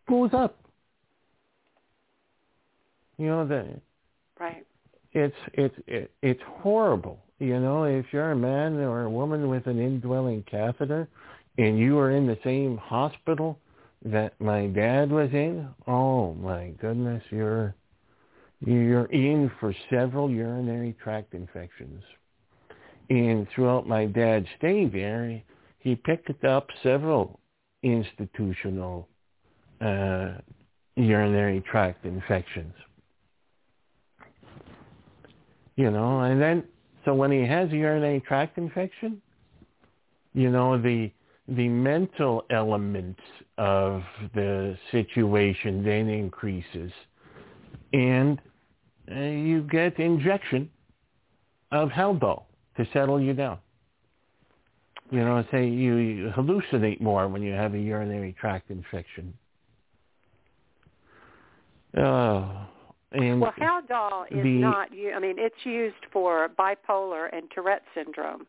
[0.07, 0.59] goes up.
[3.17, 3.81] You know that.
[4.39, 4.65] Right.
[5.13, 7.19] It's it's it, it's horrible.
[7.39, 11.07] You know, if you're a man or a woman with an indwelling catheter,
[11.57, 13.59] and you are in the same hospital
[14.05, 17.75] that my dad was in, oh my goodness, you're
[18.59, 22.03] you're in for several urinary tract infections.
[23.09, 25.41] And throughout my dad's stay there,
[25.79, 27.39] he picked up several
[27.83, 29.07] institutional
[29.79, 30.33] uh,
[30.95, 32.73] urinary tract infections
[35.77, 36.63] you know, and then
[37.05, 39.21] so when he has a urinary tract infection,
[40.33, 41.09] you know, the
[41.47, 43.17] the mental element
[43.57, 44.03] of
[44.35, 46.91] the situation then increases,
[47.93, 48.41] and
[49.09, 50.69] uh, you get injection
[51.71, 52.43] of Haldol
[52.75, 53.59] to settle you down.
[55.09, 59.33] You know, say you, you hallucinate more when you have a urinary tract infection.
[61.95, 62.67] Oh,
[63.11, 64.89] and well, Haldol is the, not.
[64.91, 68.45] I mean, it's used for bipolar and Tourette syndrome.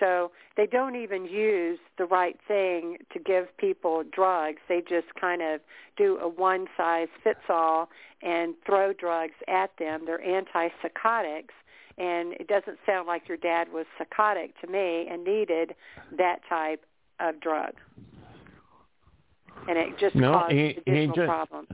[0.00, 4.58] So they don't even use the right thing to give people drugs.
[4.68, 5.60] They just kind of
[5.96, 7.88] do a one size fits all
[8.22, 10.02] and throw drugs at them.
[10.06, 11.54] They're antipsychotics
[11.96, 15.74] and it doesn't sound like your dad was psychotic to me and needed
[16.16, 16.84] that type
[17.20, 17.74] of drug.
[19.68, 21.68] And it just no, caused he, additional he just, problems.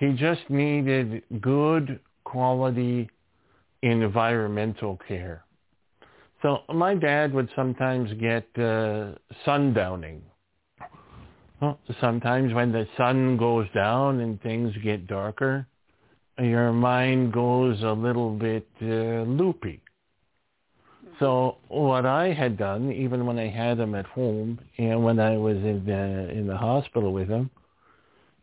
[0.00, 3.10] He just needed good quality
[3.82, 5.44] environmental care.
[6.40, 9.12] So my dad would sometimes get uh,
[9.46, 10.20] sundowning.
[11.60, 15.66] Well, sometimes when the sun goes down and things get darker,
[16.38, 19.82] your mind goes a little bit uh, loopy.
[21.18, 25.36] So what I had done, even when I had him at home and when I
[25.36, 27.50] was in the, in the hospital with him,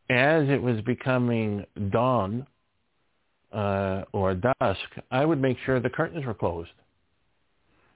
[0.10, 2.48] as it was becoming dawn
[3.52, 4.80] uh, or dusk,
[5.12, 6.72] I would make sure the curtains were closed.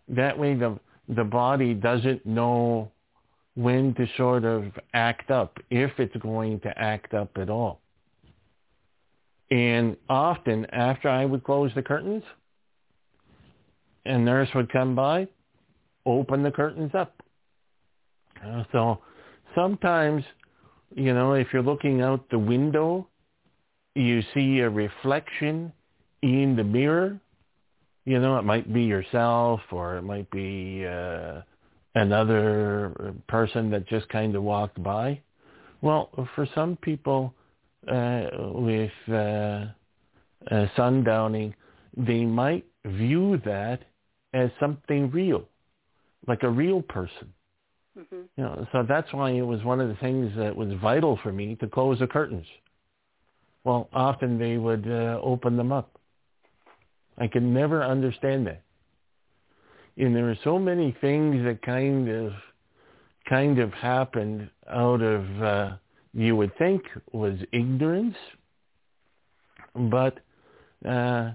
[0.09, 2.91] That way the, the body doesn't know
[3.55, 7.81] when to sort of act up, if it's going to act up at all.
[9.49, 12.23] And often after I would close the curtains,
[14.05, 15.27] a nurse would come by,
[16.05, 17.21] open the curtains up.
[18.45, 18.99] Uh, so
[19.53, 20.23] sometimes
[20.95, 23.07] you know, if you're looking out the window,
[23.95, 25.71] you see a reflection
[26.21, 27.19] in the mirror.
[28.05, 31.41] You know, it might be yourself or it might be uh,
[31.95, 35.21] another person that just kind of walked by.
[35.81, 37.33] Well, for some people
[37.87, 41.53] uh, with uh, uh, sundowning,
[41.95, 43.79] they might view that
[44.33, 45.47] as something real,
[46.27, 47.33] like a real person.
[47.97, 48.21] Mm-hmm.
[48.37, 51.31] You know, so that's why it was one of the things that was vital for
[51.31, 52.45] me to close the curtains.
[53.63, 55.97] Well, often they would uh, open them up.
[57.17, 58.63] I could never understand that.
[59.97, 62.31] And there were so many things that kind of
[63.29, 65.71] kind of happened out of uh,
[66.13, 66.81] you would think
[67.11, 68.15] was ignorance,
[69.75, 70.17] but
[70.85, 71.31] uh,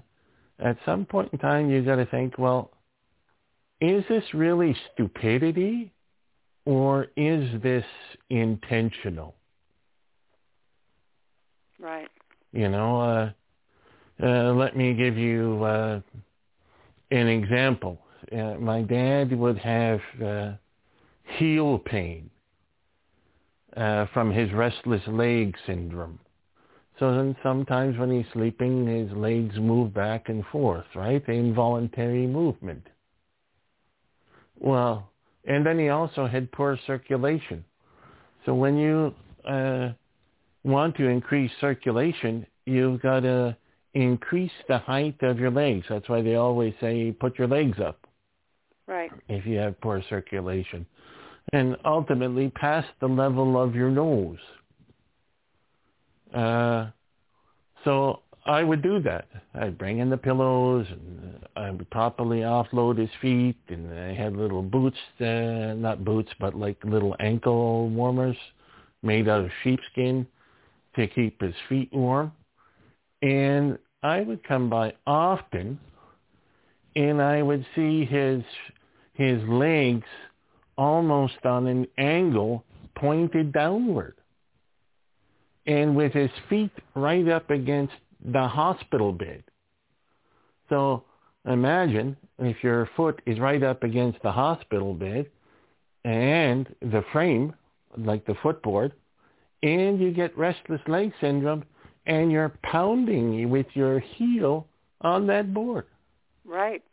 [0.59, 2.71] at some point in time you got to think, well,
[3.79, 5.91] is this really stupidity
[6.67, 7.85] or is this
[8.29, 9.33] intentional?
[11.79, 12.09] Right.
[12.51, 13.31] You know, uh,
[14.21, 16.01] uh, let me give you uh,
[17.11, 18.01] an example.
[18.33, 20.51] Uh, my dad would have uh,
[21.37, 22.29] heel pain
[23.77, 26.19] uh, from his restless leg syndrome.
[26.99, 31.25] So then sometimes when he's sleeping, his legs move back and forth, right?
[31.25, 32.87] The involuntary movement.
[34.59, 35.11] Well,
[35.47, 37.63] and then he also had poor circulation.
[38.45, 39.13] So when you
[39.47, 39.89] uh,
[40.63, 43.55] want to increase circulation, you've got to
[43.93, 45.85] increase the height of your legs.
[45.89, 48.05] That's why they always say put your legs up.
[48.87, 49.09] Right.
[49.29, 50.85] If you have poor circulation.
[51.53, 54.37] And ultimately past the level of your nose.
[56.33, 56.87] Uh,
[57.85, 59.27] so I would do that.
[59.55, 64.37] I'd bring in the pillows and I would properly offload his feet and I had
[64.37, 68.37] little boots, uh, not boots, but like little ankle warmers
[69.03, 70.25] made out of sheepskin
[70.95, 72.31] to keep his feet warm.
[73.21, 75.77] And I would come by often
[76.95, 78.43] and I would see his
[79.13, 80.07] his legs
[80.77, 82.63] almost on an angle
[82.95, 84.15] pointed downward
[85.65, 87.93] and with his feet right up against
[88.23, 89.43] the hospital bed.
[90.69, 91.03] So
[91.45, 95.27] imagine if your foot is right up against the hospital bed
[96.03, 97.53] and the frame,
[97.97, 98.93] like the footboard,
[99.63, 101.63] and you get restless leg syndrome
[102.05, 104.67] and you're pounding with your heel
[105.01, 105.85] on that board.
[106.45, 106.83] Right.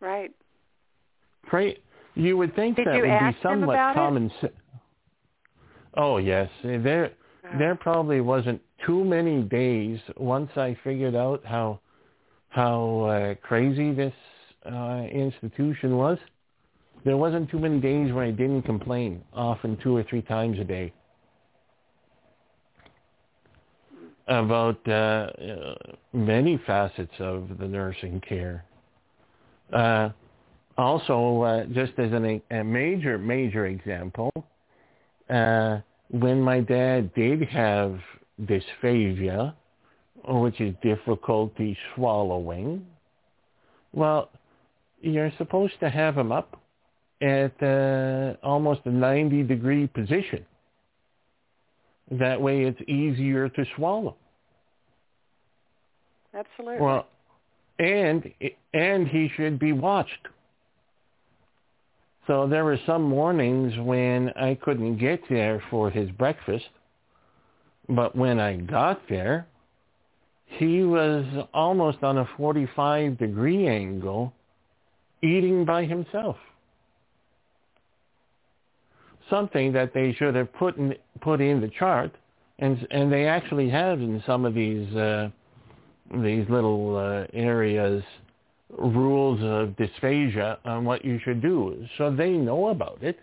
[0.00, 0.30] Right.
[1.52, 1.78] Right.
[2.14, 4.52] You would think Did that would be somewhat common sense.
[5.94, 7.12] Oh yes, there
[7.46, 7.58] Oh.
[7.58, 11.80] there probably wasn't too many days once I figured out how
[12.48, 14.14] how uh, crazy this
[14.64, 16.18] uh, institution was.
[17.04, 20.64] There wasn't too many days where I didn't complain, often two or three times a
[20.64, 20.92] day.
[24.28, 25.74] about uh, uh,
[26.12, 28.64] many facets of the nursing care.
[29.72, 30.10] Uh,
[30.76, 34.30] also, uh, just as an, a major, major example,
[35.30, 35.78] uh,
[36.10, 37.98] when my dad did have
[38.42, 39.54] dysphagia,
[40.28, 42.86] which is difficulty swallowing,
[43.92, 44.30] well,
[45.00, 46.60] you're supposed to have him up
[47.22, 50.44] at uh, almost a 90 degree position.
[52.10, 54.16] That way it's easier to swallow.
[56.34, 56.84] Absolutely.
[56.84, 57.06] Well,
[57.78, 58.30] and
[58.74, 60.28] and he should be watched.
[62.26, 66.66] So there were some mornings when I couldn't get there for his breakfast,
[67.88, 69.46] but when I got there,
[70.46, 74.32] he was almost on a 45 degree angle
[75.22, 76.36] eating by himself.
[79.28, 82.14] Something that they should have put in, put in the chart,
[82.60, 85.28] and and they actually have in some of these uh,
[86.22, 88.04] these little uh, areas
[88.70, 91.86] rules of dysphagia on what you should do.
[91.98, 93.18] So they know about it.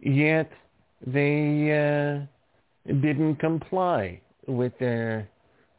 [0.00, 0.50] Yet
[1.06, 2.26] they uh,
[2.86, 5.28] didn't comply with their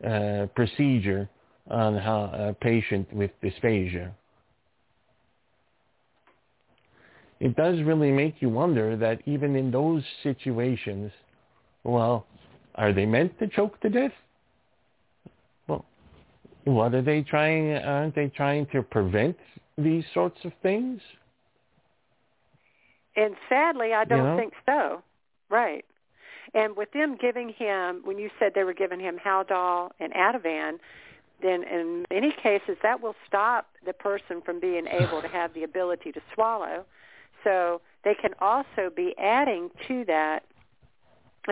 [0.06, 1.30] uh, procedure
[1.70, 4.12] on how a patient with dysphagia.
[7.40, 11.12] It does really make you wonder that even in those situations,
[11.84, 12.26] well,
[12.76, 14.12] are they meant to choke to death?
[15.68, 15.86] Well,
[16.64, 17.74] what are they trying?
[17.74, 19.38] Aren't they trying to prevent
[19.78, 21.02] these sorts of things?
[23.16, 24.38] And sadly, I don't You know?
[24.38, 25.02] think so.
[25.50, 25.86] Right.
[26.56, 30.80] And with them giving him, when you said they were giving him Haldol and Ativan,
[31.42, 35.64] then in many cases that will stop the person from being able to have the
[35.64, 36.86] ability to swallow.
[37.44, 40.44] So they can also be adding to that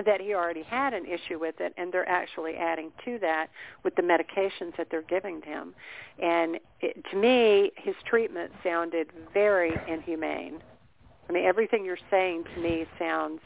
[0.06, 3.48] that he already had an issue with it and they're actually adding to that
[3.84, 5.76] with the medications that they're giving him
[6.20, 10.64] and it, to me his treatment sounded very inhumane
[11.30, 13.40] i mean everything you're saying to me sounds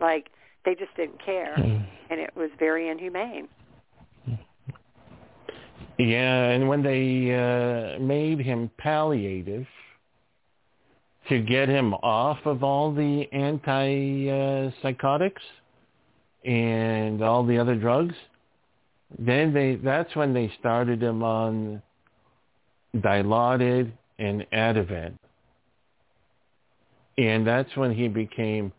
[0.00, 0.30] like
[0.64, 3.48] they just didn't care and it was very inhumane
[5.98, 9.66] Yeah, and when they uh, made him palliative
[11.28, 15.32] to get him off of all the antipsychotics
[16.44, 18.14] and all the other drugs,
[19.18, 21.82] then they that's when they started him on
[22.96, 25.18] Dilaudid and Ativan.
[27.18, 28.72] And that's when he became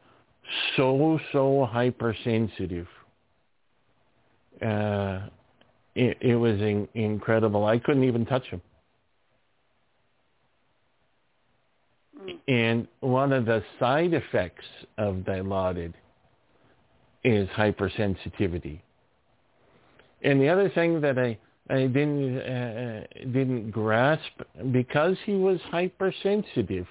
[0.76, 2.88] so, so hypersensitive.
[4.62, 5.22] Uh,
[5.95, 7.66] it, it was in, incredible.
[7.66, 8.62] I couldn't even touch him.
[12.20, 12.39] Mm.
[12.47, 14.66] And one of the side effects
[14.97, 15.93] of Dilaudid
[17.24, 18.80] is hypersensitivity.
[20.24, 21.38] And the other thing that I,
[21.70, 24.41] I didn't uh, didn't grasp
[24.72, 26.88] because he was hypersensitive.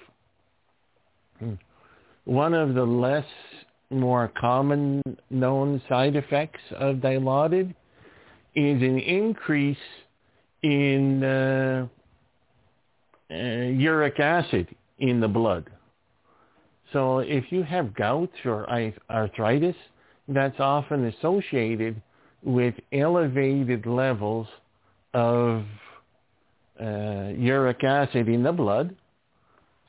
[2.25, 3.25] One of the less
[3.89, 7.73] more common known side effects of Dilaudid
[8.55, 9.77] is an increase
[10.61, 11.87] in uh,
[13.29, 14.67] uh, uric acid
[14.99, 15.69] in the blood.
[16.93, 18.69] So if you have gout or
[19.09, 19.75] arthritis,
[20.27, 22.01] that's often associated
[22.43, 24.47] with elevated levels
[25.13, 25.63] of
[26.79, 28.95] uh, uric acid in the blood.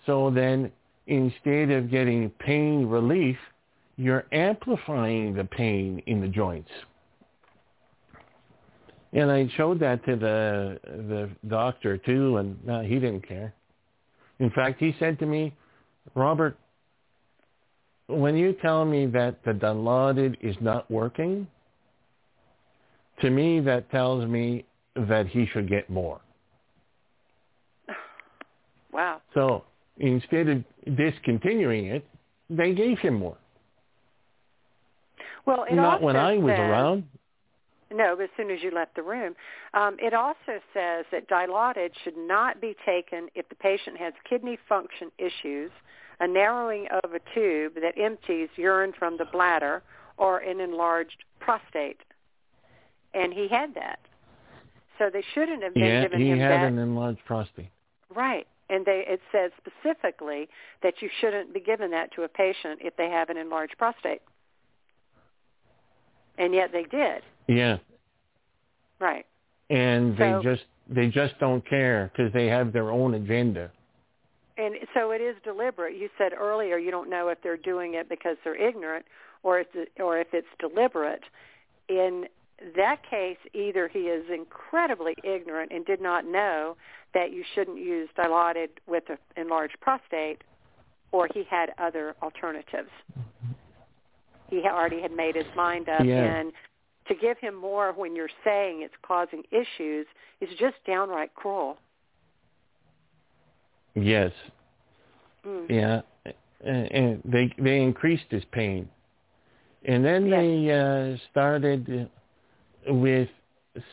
[0.06, 0.70] So then
[1.06, 3.36] instead of getting pain relief,
[3.96, 6.70] you're amplifying the pain in the joints.
[9.12, 13.52] And I showed that to the the doctor too, and no, he didn't care.
[14.38, 15.54] In fact, he said to me,
[16.14, 16.56] Robert,
[18.06, 21.46] when you tell me that the Dilaudid is not working,
[23.20, 24.64] to me that tells me
[24.96, 26.20] that he should get more.
[28.92, 29.22] Wow.
[29.32, 29.64] So
[29.98, 30.64] instead of
[30.96, 32.04] discontinuing it,
[32.48, 33.36] they gave him more.
[35.46, 37.04] Well, not when I was says, around.
[37.90, 39.34] No, but as soon as you left the room.
[39.74, 44.58] Um, it also says that Dilaudid should not be taken if the patient has kidney
[44.68, 45.70] function issues,
[46.20, 49.82] a narrowing of a tube that empties urine from the bladder,
[50.16, 52.00] or an enlarged prostate.
[53.14, 53.98] And he had that.
[54.98, 57.70] So they shouldn't have been Yeah, given he him had an enlarged prostate.
[58.14, 58.46] Right.
[58.72, 60.48] And they, it says specifically
[60.82, 64.22] that you shouldn't be given that to a patient if they have an enlarged prostate.
[66.38, 67.22] And yet they did.
[67.48, 67.76] Yeah,
[68.98, 69.26] Right.
[69.68, 73.70] and So- they just they just don't care because they have their own agenda.
[74.56, 75.94] And so it is deliberate.
[75.96, 79.04] You said earlier you don't know if they're doing it because they're ignorant
[79.42, 81.22] or if it, or if it's deliberate.
[81.88, 82.26] In
[82.76, 86.76] that case, either he is incredibly ignorant and did not know
[87.14, 90.42] that you shouldn't use Dilaudid with an enlarged prostate,
[91.10, 92.90] or he had other alternatives.
[94.48, 96.24] He already had made his mind up, Yeah.
[96.24, 96.52] and
[97.06, 100.06] to give him more when you're saying it's causing issues
[100.40, 101.78] is just downright cruel.
[103.94, 104.32] Yes,
[105.44, 105.68] Mm.
[105.68, 106.02] yeah,
[106.64, 108.88] and and they they increased his pain,
[109.84, 110.40] and then Yes.
[110.40, 112.10] they uh, started
[112.86, 113.28] with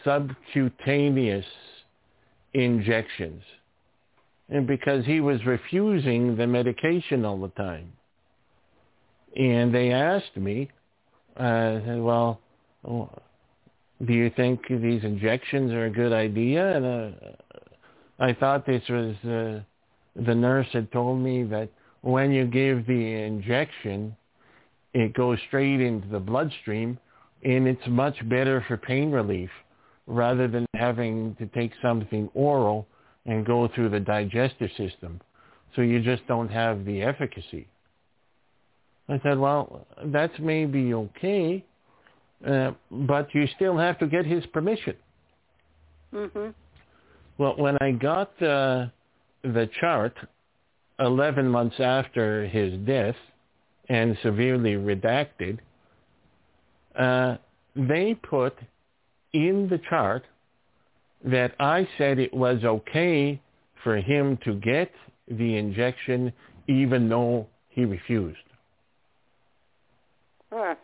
[0.04, 1.46] subcutaneous
[2.54, 3.44] injections,
[4.50, 7.92] and because he was refusing the medication all the time,
[9.36, 10.70] and they asked me,
[11.38, 12.40] uh, well,
[12.84, 16.76] do you think these injections are a good idea?
[16.78, 17.18] And uh,
[18.20, 19.16] I thought this was.
[19.24, 19.64] Uh,
[20.16, 21.70] the nurse had told me that
[22.02, 24.16] when you give the injection,
[24.94, 26.98] it goes straight into the bloodstream
[27.44, 29.50] and it's much better for pain relief
[30.08, 32.88] rather than having to take something oral
[33.26, 35.22] and go through the digestive system.
[35.76, 37.68] So you just don't have the efficacy.
[39.08, 41.64] I said, well, that's maybe okay,
[42.46, 44.96] uh, but you still have to get his permission.
[46.14, 46.54] Mhm.
[47.38, 48.88] Well, when I got uh,
[49.44, 50.16] the chart
[51.00, 53.16] 11 months after his death
[53.88, 55.60] and severely redacted,
[57.00, 57.38] uh,
[57.76, 58.56] they put
[59.34, 60.24] in the chart
[61.24, 63.41] that I said it was okay
[63.84, 64.91] for him to get
[65.28, 66.32] the injection
[66.68, 68.38] even though he refused.
[70.52, 70.78] Ugh.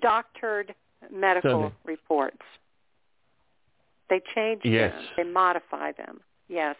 [0.00, 0.74] Doctored
[1.12, 2.42] medical So reports.
[4.08, 4.92] They change Yes.
[4.94, 5.04] them.
[5.16, 6.20] They modify them.
[6.48, 6.76] Yes,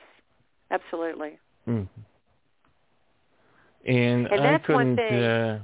[0.70, 1.38] absolutely.
[1.66, 1.88] Mhm.
[3.84, 4.96] And, And I that's one couldn't.
[4.96, 5.60] thing- Uh,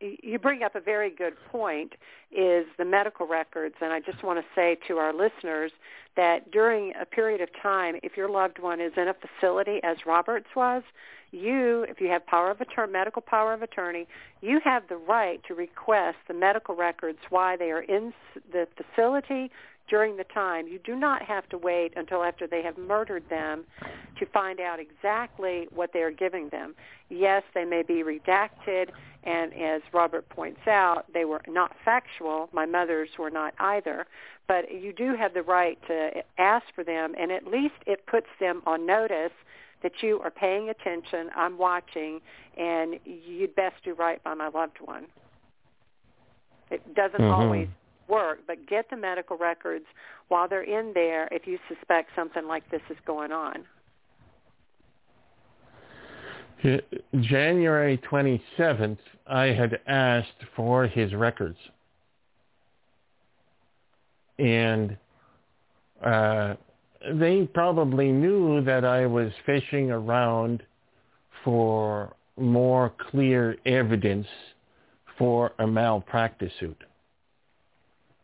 [0.00, 1.94] You bring up a very good point
[2.30, 3.76] is the medical records.
[3.80, 5.72] And I just want to say to our listeners
[6.16, 9.98] that during a period of time if your loved one is in a facility as
[10.06, 10.82] Roberts was
[11.32, 14.06] you if you have power of attorney medical power of attorney
[14.40, 18.12] you have the right to request the medical records why they are in
[18.52, 19.50] the facility
[19.88, 23.64] during the time you do not have to wait until after they have murdered them
[24.18, 26.74] to find out exactly what they are giving them
[27.08, 28.90] yes they may be redacted
[29.26, 32.48] and as Robert points out, they were not factual.
[32.52, 34.06] My mother's were not either.
[34.46, 38.28] But you do have the right to ask for them, and at least it puts
[38.38, 39.32] them on notice
[39.82, 42.20] that you are paying attention, I'm watching,
[42.56, 45.06] and you'd best do right by my loved one.
[46.70, 47.32] It doesn't Mhm.
[47.32, 47.68] always
[48.08, 49.84] work, but get the medical records
[50.28, 53.64] while they're in there if you suspect something like this is going on.
[57.20, 61.58] January 27th, I had asked for his records.
[64.38, 64.96] And
[66.04, 66.54] uh,
[67.14, 70.62] they probably knew that I was fishing around
[71.44, 74.26] for more clear evidence
[75.18, 76.82] for a malpractice suit.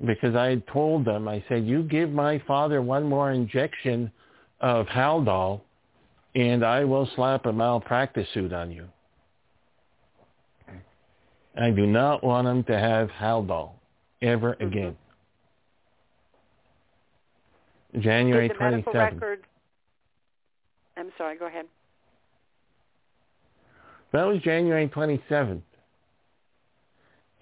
[0.04, 4.10] Because I had told them, I said, you give my father one more injection
[4.60, 5.60] of Haldol
[6.34, 8.88] and I will slap a malpractice suit on you.
[11.60, 13.72] I do not want him to have Haldol
[14.22, 14.66] ever mm-hmm.
[14.66, 14.96] again.
[18.00, 18.72] January Did the 27th.
[18.72, 19.46] Medical record,
[20.96, 21.66] I'm sorry, go ahead.
[24.12, 25.60] That was January 27th.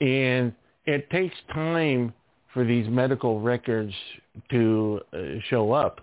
[0.00, 0.52] And
[0.86, 2.12] it takes time
[2.52, 3.92] for these medical records
[4.50, 6.00] to uh, show up.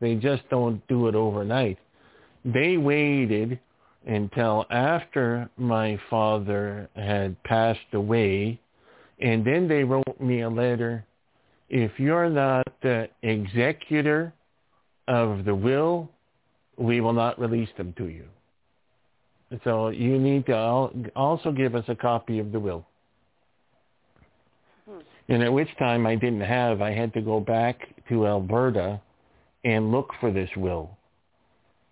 [0.00, 1.78] They just don't do it overnight
[2.54, 3.58] they waited
[4.06, 8.60] until after my father had passed away,
[9.20, 11.04] and then they wrote me a letter.
[11.68, 14.32] If you're not the executor
[15.08, 16.08] of the will,
[16.78, 18.26] we will not release them to you.
[19.64, 20.56] So you need to
[21.16, 22.84] also give us a copy of the will.
[25.28, 29.00] And at which time I didn't have, I had to go back to Alberta
[29.64, 30.96] and look for this will.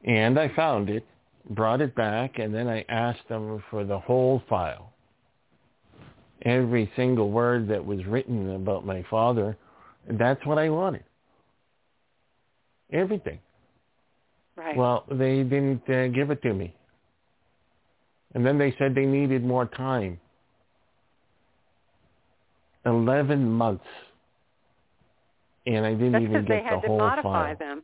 [0.04, 1.04] And I found it,
[1.50, 4.92] brought it back, and then I asked them for the whole file.
[6.42, 9.56] Every single word that was written about my father,
[10.08, 11.04] that's what I wanted.
[12.92, 13.38] Everything.
[14.56, 14.76] Right.
[14.76, 16.74] Well, they didn't uh, give it to me.
[18.34, 20.20] And then they said they needed more time.
[22.86, 23.84] 11 months.
[25.66, 27.08] And I didn't That's even get the whole file.
[27.08, 27.32] They had to file.
[27.32, 27.82] modify them.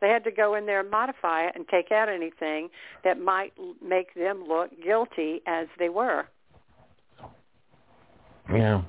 [0.00, 2.68] They had to go in there and modify it and take out anything
[3.02, 3.52] that might
[3.84, 6.26] make them look guilty as they were.
[8.52, 8.82] Yeah.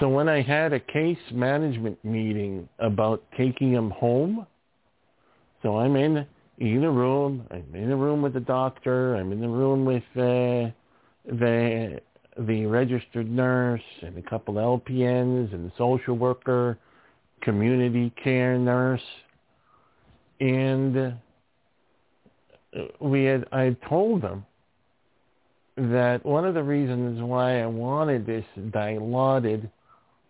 [0.00, 4.46] So when I had a case management meeting about taking him home,
[5.62, 6.26] so I'm in
[6.58, 10.02] in a room, I'm in a room with the doctor, I'm in the room with
[10.16, 10.70] uh,
[11.26, 12.00] the
[12.38, 16.78] the registered nurse and a couple of LPNs and social worker,
[17.42, 19.02] community care nurse,
[20.40, 24.44] and uh, we had I told them
[25.76, 29.70] that one of the reasons why I wanted this dilaudid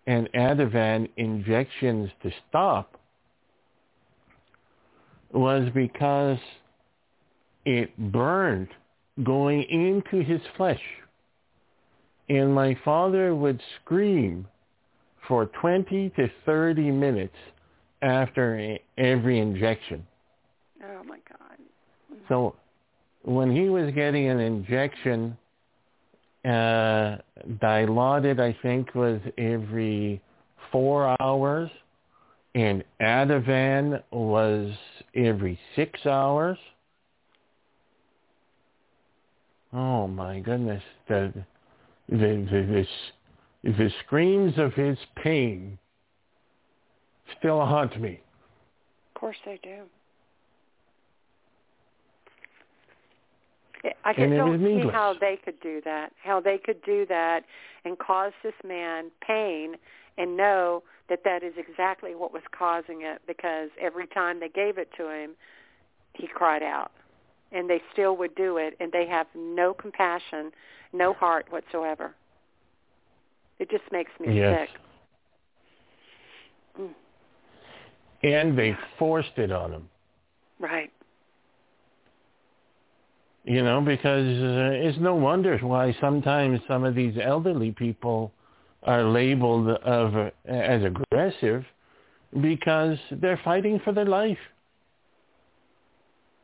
[0.07, 3.01] and Ativan injections to stop
[5.33, 6.39] was because
[7.65, 8.69] it burned
[9.23, 10.81] going into his flesh.
[12.33, 14.49] And my father would scream
[15.29, 17.37] for 20 to 30 minutes
[18.01, 20.07] after every injection.
[20.83, 21.59] Oh my God.
[22.31, 22.57] So
[23.21, 25.37] when he was getting an injection,
[26.47, 27.19] uh,
[27.63, 30.23] dilaudid, I think, was every
[30.71, 31.71] four hours,
[32.55, 34.73] and Ativan was
[35.15, 36.57] every six hours.
[39.75, 41.33] Oh my goodness, the
[42.09, 42.17] the
[42.51, 42.87] the,
[43.65, 45.79] the, the screams of his pain
[47.39, 48.21] still haunt me.
[49.15, 49.83] Of course they do.
[54.05, 56.13] I just don't see how they could do that.
[56.23, 57.45] How they could do that
[57.85, 59.75] and cause this man pain
[60.19, 64.79] and know that that is exactly what was causing it because every time they gave
[64.79, 65.33] it to him,
[66.15, 66.93] he cried out.
[67.53, 70.53] And they still would do it and they have no compassion,
[70.93, 72.15] no heart whatsoever.
[73.59, 74.69] It just makes me yes.
[74.69, 74.81] sick.
[76.81, 76.95] Mm
[78.23, 79.89] and they forced it on them.
[80.59, 80.93] Right.
[83.45, 88.33] You know, because uh, it's no wonder why sometimes some of these elderly people
[88.85, 91.65] are labeled of uh, as aggressive
[92.41, 94.39] because they're fighting for their life.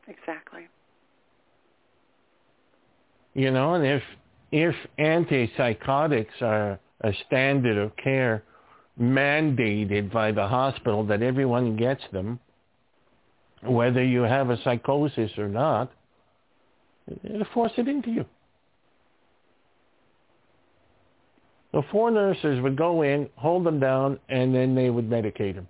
[0.07, 0.67] Exactly.
[3.33, 4.03] You know, and if
[4.51, 8.43] if antipsychotics are a standard of care
[8.99, 12.39] mandated by the hospital that everyone gets them,
[13.63, 15.91] whether you have a psychosis or not.
[17.23, 18.25] It'll force it into you.
[21.73, 25.67] The four nurses would go in, hold them down, and then they would medicate them.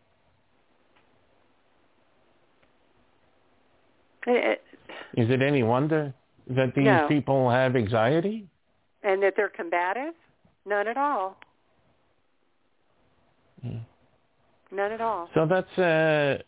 [4.28, 4.62] It,
[5.16, 6.14] Is it any wonder
[6.50, 7.08] that these no.
[7.08, 8.48] people have anxiety?
[9.04, 10.14] And that they're combative?
[10.66, 11.38] None at all.
[13.64, 13.80] Yeah.
[14.72, 15.30] None at all.
[15.34, 16.42] So that's a,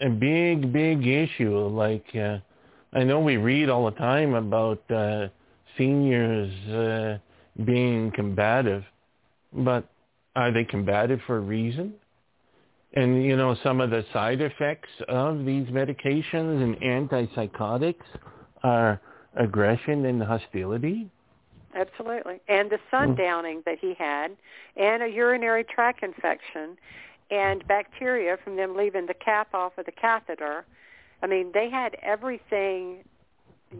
[0.00, 1.56] a big, big issue.
[1.68, 2.38] Like uh,
[2.92, 5.28] I know we read all the time about uh,
[5.76, 7.18] seniors uh,
[7.64, 8.84] being combative,
[9.52, 9.88] but
[10.36, 11.94] are they combative for a reason?
[12.94, 18.04] And, you know, some of the side effects of these medications and antipsychotics
[18.62, 19.00] are
[19.36, 21.10] aggression and hostility.
[21.74, 22.40] Absolutely.
[22.48, 24.36] And the sundowning that he had
[24.76, 26.76] and a urinary tract infection
[27.30, 30.64] and bacteria from them leaving the cap off of the catheter.
[31.22, 32.98] I mean, they had everything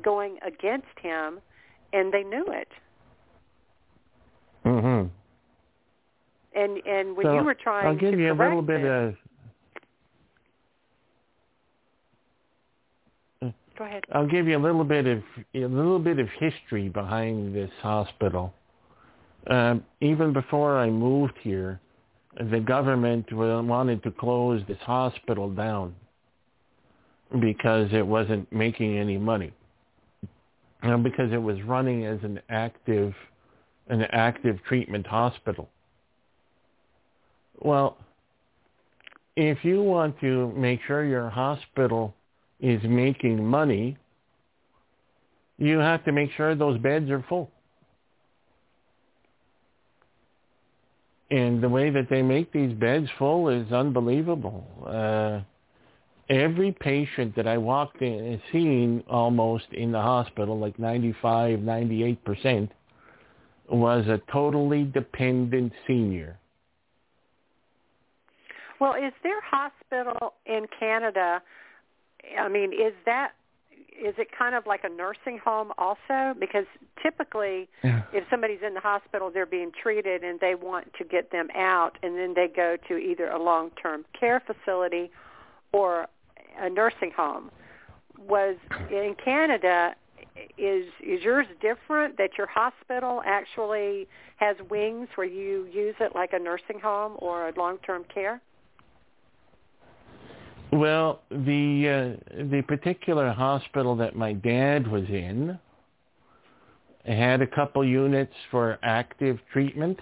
[0.03, 1.41] going against him
[1.93, 2.69] and they knew it.
[4.65, 5.11] Mhm.
[6.55, 8.87] And and when so you were trying I'll give to you a little bit it,
[8.87, 9.17] of
[13.77, 14.05] Go ahead.
[14.13, 15.23] I'll give you a little bit of
[15.55, 18.55] a little bit of history behind this hospital.
[19.51, 21.81] Um, even before I moved here,
[22.51, 25.95] the government wanted to close this hospital down
[27.41, 29.53] because it wasn't making any money.
[30.83, 33.15] You because it was running as an active
[33.89, 35.69] an active treatment hospital.
[37.61, 37.97] Well,
[39.37, 42.15] if you want to make sure your hospital
[42.65, 43.99] is making money,
[45.59, 47.51] you have to make sure those beds are full.
[51.31, 54.67] And the way that they make these beds full is unbelievable.
[54.87, 55.41] Uh,
[56.33, 62.71] every patient that I walked in, seen almost in the hospital, like 95, 98%,
[63.69, 66.39] was a totally dependent senior.
[68.81, 71.43] Well, is there hospital in Canada
[72.39, 73.33] I mean, is that
[73.97, 76.35] is it kind of like a nursing home also?
[76.39, 76.67] Because
[77.03, 78.03] typically, yeah.
[78.13, 81.97] if somebody's in the hospital, they're being treated, and they want to get them out,
[82.03, 85.11] and then they go to either a long-term care facility
[85.73, 86.07] or
[86.59, 87.51] a nursing home.
[88.19, 88.57] Was
[88.91, 89.95] in Canada?
[90.59, 92.17] Is is yours different?
[92.17, 97.49] That your hospital actually has wings where you use it like a nursing home or
[97.49, 98.41] a long-term care?
[100.75, 105.57] Well, the uh, the particular hospital that my dad was in
[107.05, 110.01] had a couple units for active treatment.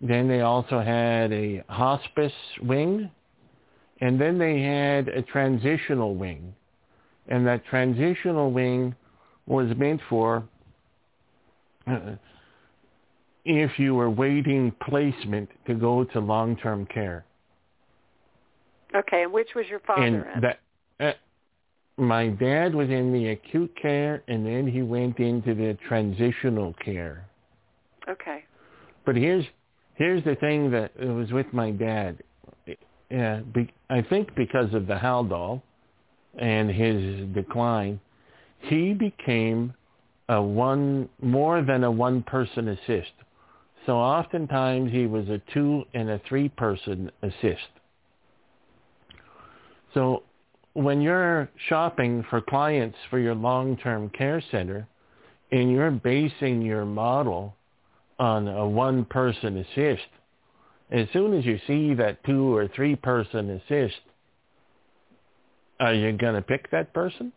[0.00, 3.10] Then they also had a hospice wing,
[4.00, 6.54] and then they had a transitional wing.
[7.28, 8.94] And that transitional wing
[9.44, 10.44] was meant for
[11.86, 12.12] uh,
[13.44, 17.26] if you were waiting placement to go to long-term care.
[18.94, 20.40] Okay, and which was your father and in?
[20.40, 20.60] That,
[21.00, 21.12] uh,
[21.98, 27.26] my dad was in the acute care, and then he went into the transitional care.
[28.08, 28.44] Okay.
[29.04, 29.44] But here's
[29.94, 32.22] here's the thing that was with my dad.
[33.10, 35.62] Yeah, be, I think because of the Haldol
[36.38, 38.00] and his decline,
[38.60, 39.74] he became
[40.28, 43.12] a one more than a one person assist.
[43.86, 47.68] So oftentimes he was a two and a three person assist.
[49.98, 50.22] So
[50.74, 54.86] when you're shopping for clients for your long-term care center
[55.50, 57.56] and you're basing your model
[58.20, 60.06] on a one-person assist,
[60.92, 64.00] as soon as you see that two or three-person assist,
[65.80, 67.32] are you going to pick that person?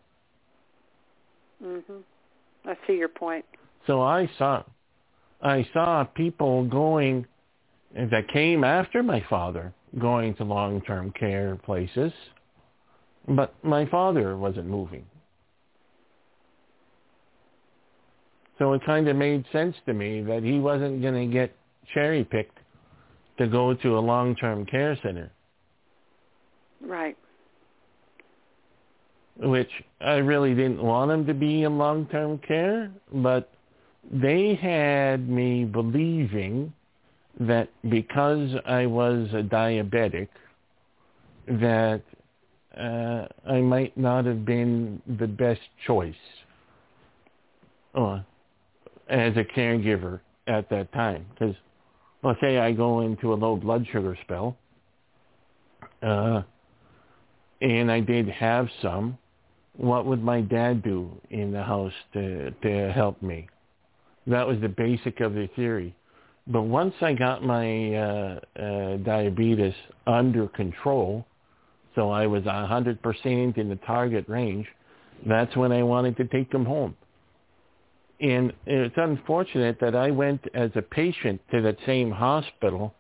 [1.64, 2.04] Mhm.
[2.66, 3.44] I see your point.
[3.88, 4.64] So I saw
[5.42, 7.26] I saw people going
[7.96, 12.14] that came after my father going to long-term care places
[13.28, 15.06] but my father wasn't moving.
[18.58, 21.56] So it kind of made sense to me that he wasn't going to get
[21.94, 22.60] cherry picked
[23.38, 25.32] to go to a long-term care center.
[26.80, 27.18] Right.
[29.38, 33.50] Which I really didn't want him to be in long-term care, but
[34.12, 36.74] they had me believing
[37.40, 40.28] that because I was a diabetic,
[41.48, 42.02] that
[42.80, 46.14] uh, I might not have been the best choice
[47.96, 48.20] uh,
[49.10, 51.26] as a caregiver at that time.
[51.34, 51.56] Because
[52.24, 54.58] let's say I go into a low blood sugar spell,
[56.02, 56.44] uh,
[57.62, 59.18] and I did have some,
[59.76, 63.48] what would my dad do in the house to, to help me?
[64.28, 65.96] That was the basic of the theory.
[66.48, 69.74] But once I got my uh, uh, diabetes
[70.08, 71.26] under control,
[71.96, 74.68] so I was 100% in the target range.
[75.28, 76.96] That's when I wanted to take them home.
[78.20, 82.94] And it's unfortunate that I went as a patient to that same hospital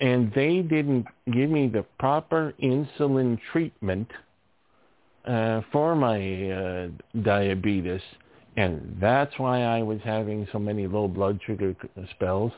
[0.00, 4.08] and they didn't give me the proper insulin treatment
[5.26, 6.88] uh, for my uh,
[7.22, 8.00] diabetes,
[8.56, 11.74] and that's why I was having so many low blood sugar
[12.10, 12.52] spells,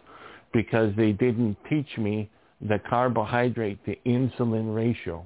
[0.53, 5.25] because they didn't teach me the carbohydrate to insulin ratio.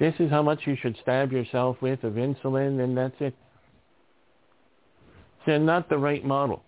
[0.00, 3.34] This is how much you should stab yourself with of insulin, and that's it.
[5.44, 6.64] So not the right model.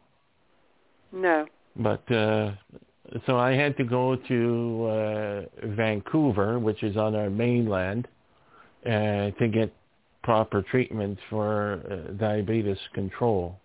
[1.12, 1.46] No.
[1.74, 2.52] But uh,
[3.26, 8.06] so I had to go to uh, Vancouver, which is on our mainland,
[8.84, 9.72] uh, to get
[10.22, 13.58] proper treatment for uh, diabetes control.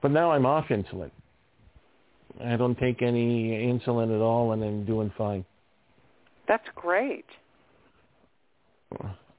[0.00, 1.10] But now I'm off insulin.
[2.42, 5.44] I don't take any insulin at all, and I'm doing fine.
[6.48, 7.26] That's great.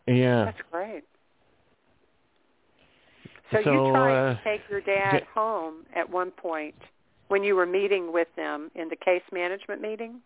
[0.07, 0.45] Yeah.
[0.45, 1.03] That's great.
[3.51, 6.75] So, So, you tried uh, to take your dad home at one point
[7.29, 10.21] when you were meeting with them in the case management meeting?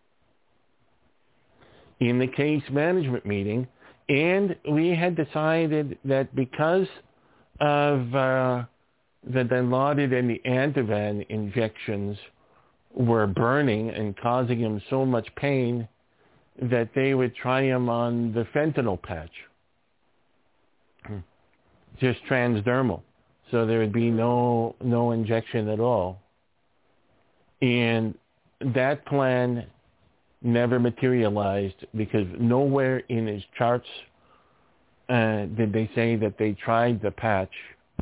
[2.08, 3.66] in the case management meeting,
[4.08, 6.86] and we had decided that because
[7.60, 8.64] of uh,
[9.24, 12.18] the Dilaudid and the Antivan injections
[12.92, 15.88] were burning and causing him so much pain
[16.60, 19.30] that they would try him on the fentanyl patch,
[22.00, 23.02] just transdermal,
[23.50, 26.18] so there would be no no injection at all.
[27.60, 28.14] And
[28.60, 29.66] that plan
[30.42, 33.86] never materialized because nowhere in his charts
[35.08, 37.52] uh, did they say that they tried the patch,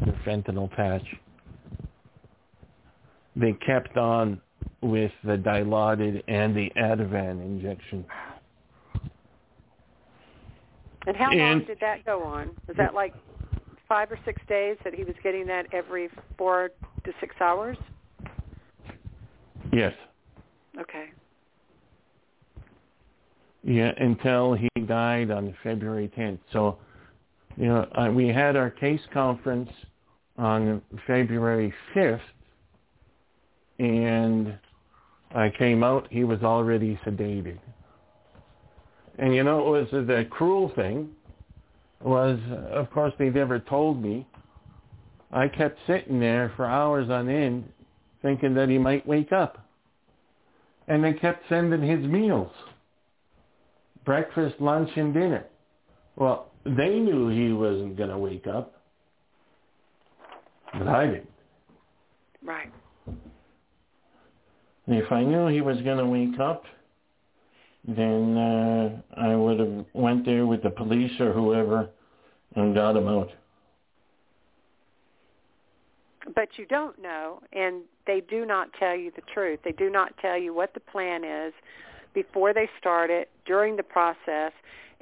[0.01, 1.05] the fentanyl patch.
[3.37, 4.41] They kept on
[4.83, 8.05] with the Dilaudid and the Ativan injection.
[11.07, 12.51] And how long did that go on?
[12.69, 13.15] Was that like
[13.89, 16.71] five or six days that he was getting that every four
[17.05, 17.77] to six hours?
[19.73, 19.95] Yes.
[20.79, 21.11] Okay.
[23.63, 26.39] Yeah, until he died on February 10th.
[26.53, 26.79] So,
[27.57, 29.71] you know, uh, we had our case conference
[30.39, 32.21] on February 5th,
[33.79, 34.59] and
[35.35, 37.59] I came out, he was already sedated.
[39.21, 41.11] And you know, it was the cruel thing
[42.03, 42.39] was,
[42.73, 44.27] of course, they never told me.
[45.31, 47.71] I kept sitting there for hours on end
[48.23, 49.65] thinking that he might wake up.
[50.89, 52.51] And they kept sending his meals
[54.07, 55.45] breakfast, lunch, and dinner.
[56.17, 58.83] Well, they knew he wasn't going to wake up,
[60.73, 61.31] but I didn't.
[62.43, 62.73] Right.
[63.07, 66.65] And if I knew he was going to wake up,
[67.87, 71.89] then uh, I would have went there with the police or whoever
[72.55, 73.31] and got him out.
[76.35, 79.61] But you don't know, and they do not tell you the truth.
[79.65, 81.53] They do not tell you what the plan is
[82.13, 84.53] before they start it, during the process,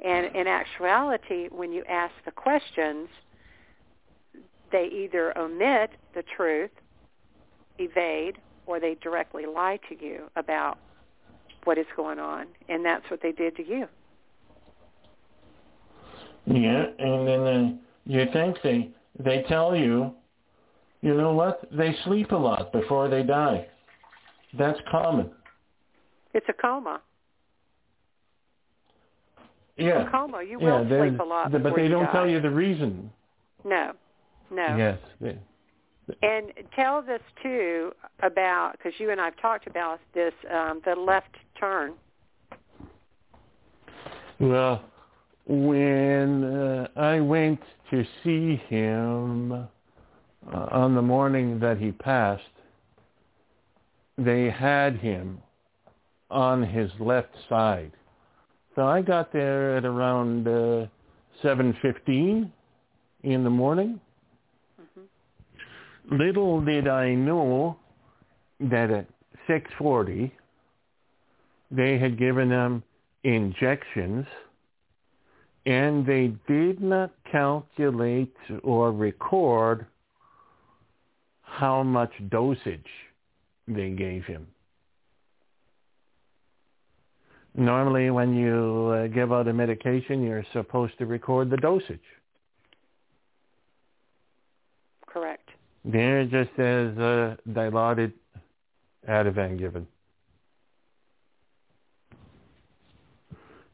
[0.03, 3.09] and in actuality, when you ask the questions,
[4.71, 6.71] they either omit the truth,
[7.79, 10.77] evade, or they directly lie to you about
[11.69, 13.87] what is going on, and that's what they did to you.
[16.47, 17.71] Yeah, and then uh,
[18.05, 18.89] you think they
[19.19, 20.11] they tell you,
[21.01, 21.61] you know what?
[21.71, 23.67] They sleep a lot before they die.
[24.57, 25.29] That's common.
[26.33, 27.01] It's a coma.
[29.77, 30.07] Yeah.
[30.07, 30.41] A coma.
[30.41, 32.11] You yeah, will sleep a lot but they you don't die.
[32.11, 33.11] tell you the reason.
[33.63, 33.91] No,
[34.49, 34.75] no.
[34.75, 34.97] Yes.
[35.21, 35.37] they-
[36.23, 37.91] And tell this too
[38.23, 41.93] about because you and I've talked about this um, the left turn.
[44.39, 44.83] Well,
[45.47, 47.59] when uh, I went
[47.91, 49.67] to see him uh,
[50.71, 52.43] on the morning that he passed,
[54.17, 55.39] they had him
[56.29, 57.91] on his left side.
[58.75, 60.85] So I got there at around uh,
[61.43, 62.49] 7.15
[63.23, 63.99] in the morning.
[64.95, 67.77] hmm Little did I know
[68.59, 69.07] that at
[69.49, 70.31] 6.40
[71.71, 72.83] they had given them
[73.23, 74.25] injections
[75.65, 79.85] and they did not calculate or record
[81.41, 82.87] how much dosage
[83.67, 84.47] they gave him.
[87.55, 91.99] Normally when you uh, give out a medication, you're supposed to record the dosage.
[95.05, 95.49] Correct.
[95.83, 98.13] There it just says uh, dilaudid
[99.07, 99.87] Ativan given.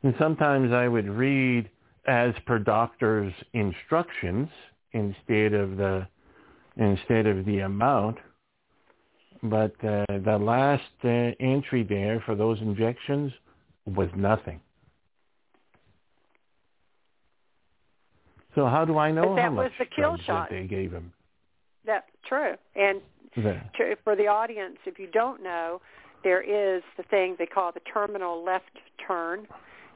[0.06, 1.68] And sometimes I would read
[2.08, 4.48] as per doctor's instructions
[4.92, 6.08] instead of the
[6.78, 8.20] instead of the amount.
[9.42, 13.32] But uh, the last uh, entry there for those injections
[13.88, 14.62] was nothing.
[18.54, 20.52] So how do I know that how much was the kill shot.
[20.52, 21.12] that they gave him?
[21.84, 22.54] That's true.
[22.76, 23.02] And
[23.34, 25.82] to, for the audience, if you don't know,
[26.24, 28.70] there is the thing they call the terminal left
[29.08, 29.48] turn,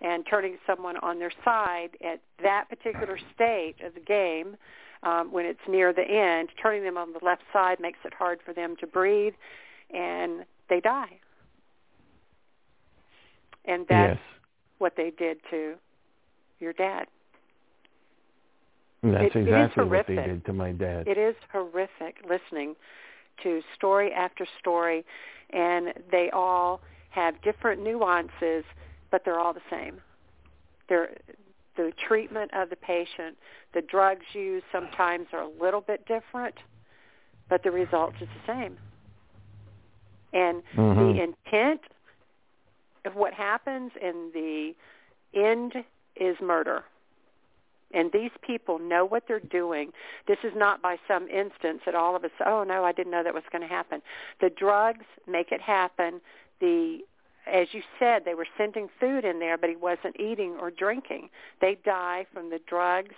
[0.01, 4.55] and turning someone on their side at that particular state of the game,
[5.03, 8.39] um, when it's near the end, turning them on the left side makes it hard
[8.45, 9.33] for them to breathe,
[9.93, 11.19] and they die.
[13.65, 14.39] And that's yes,
[14.77, 15.75] what they did to
[16.59, 17.07] your dad.
[19.01, 21.07] that's it- it exactly what they did to my dad.
[21.07, 22.75] It is horrific listening
[23.43, 25.05] to story after story,
[25.51, 26.81] and they all
[27.11, 28.65] have different nuances,
[29.11, 30.01] but they're all the same.
[30.87, 31.09] They're,
[31.75, 33.37] the treatment of the patient,
[33.73, 36.55] the drugs used sometimes are a little bit different,
[37.47, 38.77] but the result is the same.
[40.33, 41.15] And Mhm.
[41.15, 41.81] the intent
[43.05, 44.75] of what happens and the
[45.33, 45.83] end
[46.15, 46.83] is murder.
[47.91, 49.93] And these people know what they're doing.
[50.27, 53.23] This is not by some instance that all of us, oh no, I didn't know
[53.23, 54.01] that was going to happen.
[54.41, 56.21] The drugs make it happen.
[56.59, 56.99] The,
[57.45, 61.29] as you said, they were sending food in there, but he wasn't eating or drinking.
[61.61, 63.15] They die from the drugs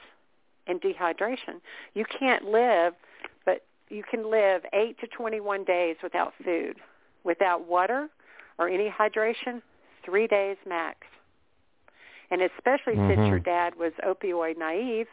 [0.67, 1.59] and dehydration.
[1.93, 2.93] You can't live,
[3.45, 6.78] but you can live 8 to 21 days without food.
[7.24, 8.09] Without water
[8.57, 9.61] or any hydration,
[10.03, 10.99] three days max.
[12.32, 13.30] And especially since Mhm.
[13.30, 15.07] your dad was opioid naive,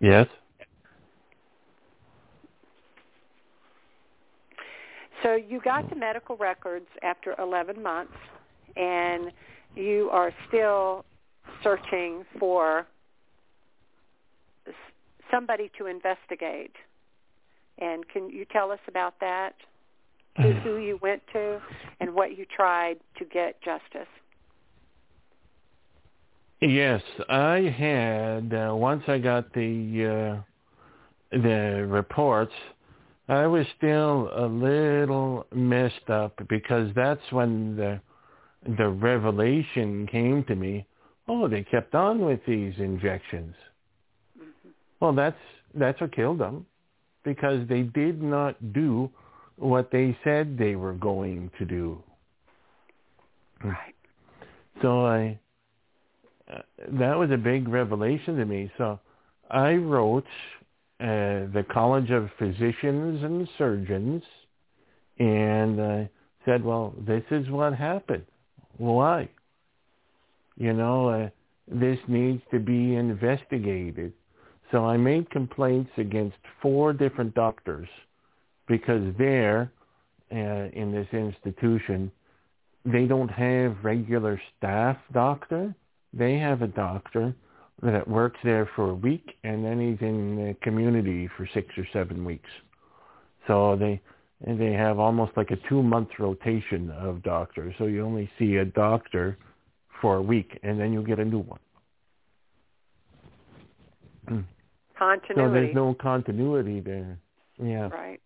[0.00, 0.28] Yes.
[5.26, 8.12] So you got the medical records after 11 months,
[8.76, 9.32] and
[9.74, 11.04] you are still
[11.64, 12.86] searching for
[15.28, 16.70] somebody to investigate.
[17.78, 19.54] And can you tell us about that?
[20.36, 21.60] Who, who you went to
[21.98, 24.06] and what you tried to get justice?
[26.60, 30.42] Yes, I had uh, once I got the
[31.32, 32.52] uh, the reports.
[33.28, 38.00] I was still a little messed up because that's when the
[38.78, 40.86] the revelation came to me.
[41.28, 43.54] Oh, they kept on with these injections.
[45.00, 45.38] Well, that's
[45.74, 46.66] that's what killed them
[47.24, 49.10] because they did not do
[49.56, 52.02] what they said they were going to do.
[53.62, 53.94] Right.
[54.82, 55.38] So I
[56.52, 56.62] uh,
[57.00, 58.70] that was a big revelation to me.
[58.78, 59.00] So
[59.50, 60.26] I wrote
[61.00, 64.22] uh, the College of Physicians and Surgeons
[65.18, 66.04] and uh,
[66.44, 68.24] said, well, this is what happened.
[68.76, 69.28] Why?
[70.56, 71.28] You know, uh,
[71.68, 74.12] this needs to be investigated.
[74.72, 77.88] So I made complaints against four different doctors
[78.66, 79.70] because there,
[80.32, 80.34] uh,
[80.72, 82.10] in this institution,
[82.84, 85.74] they don't have regular staff doctor
[86.16, 87.34] they have a doctor
[87.82, 91.86] that works there for a week and then he's in the community for six or
[91.92, 92.48] seven weeks.
[93.46, 94.00] So they
[94.46, 97.74] they have almost like a two month rotation of doctors.
[97.78, 99.38] So you only see a doctor
[100.00, 101.60] for a week and then you get a new one.
[104.98, 105.34] Continuity.
[105.36, 107.18] so there's no continuity there.
[107.62, 107.88] Yeah.
[107.88, 108.20] Right.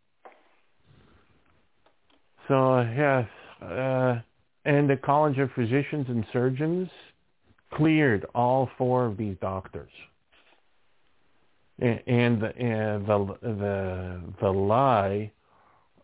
[2.49, 3.29] So yes,
[3.63, 4.21] uh,
[4.65, 6.89] and the College of Physicians and Surgeons
[7.75, 9.91] cleared all four of these doctors.
[11.79, 15.33] And the and the the, the lie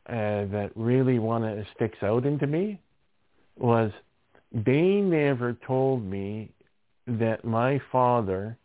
[0.09, 0.13] uh,
[0.47, 2.81] that really wanna sticks out into me
[3.59, 3.91] was
[4.53, 6.51] they never told me
[7.07, 8.57] that my father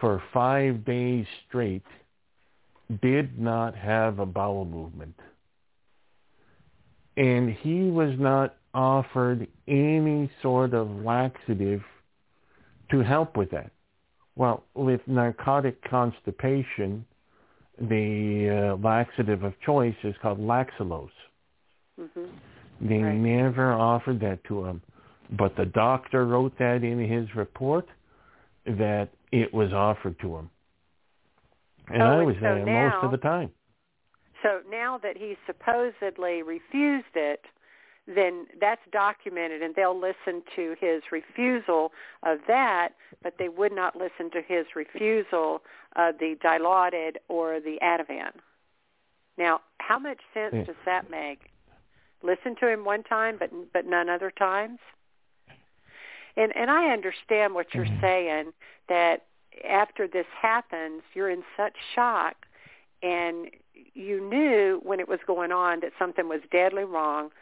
[0.00, 1.84] for five days straight
[3.02, 5.14] did not have a bowel movement.
[7.16, 11.82] And he was not offered any sort of laxative
[12.90, 13.70] to help with that.
[14.36, 17.04] Well, with narcotic constipation,
[17.78, 21.10] the uh, laxative of choice is called Lactulose.
[21.96, 22.26] hmm
[22.80, 23.14] They Right.
[23.14, 24.82] never offered that to him.
[25.38, 27.86] But the doctor wrote that in his report
[28.66, 30.50] that it was offered to him.
[31.88, 33.50] And Oh, I and was so there most of the time.
[34.42, 37.44] So now that he supposedly refused it,
[38.14, 41.92] then that's documented and they'll listen to his refusal
[42.22, 42.90] of that,
[43.22, 45.62] but they would not listen to his refusal
[45.96, 48.32] of the Dilaudid or the Ativan.
[49.36, 50.64] Now, how much sense Yeah.
[50.64, 51.50] does that make?
[52.22, 54.78] Listen to him one time but but none other times?
[56.36, 58.00] And and I understand what you're Mhm.
[58.00, 58.52] saying
[58.88, 59.26] that
[59.64, 62.46] after this happens, you're in such shock
[63.02, 63.50] and
[63.94, 67.32] you knew when it was going on that something was deadly wrong.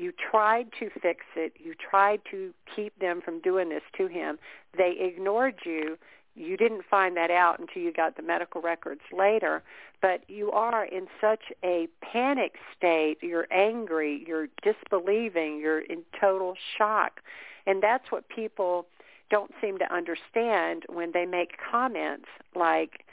[0.00, 1.52] You tried to fix it.
[1.58, 4.38] You tried to keep them from doing this to him.
[4.74, 5.98] They ignored you.
[6.34, 9.62] You didn't find that out until you got the medical records later.
[10.00, 13.18] But you are in such a panic state.
[13.20, 14.24] You're angry.
[14.26, 15.58] You're disbelieving.
[15.60, 17.20] You're in total shock.
[17.66, 18.86] And that's what people
[19.28, 23.04] don't seem to understand when they make comments like,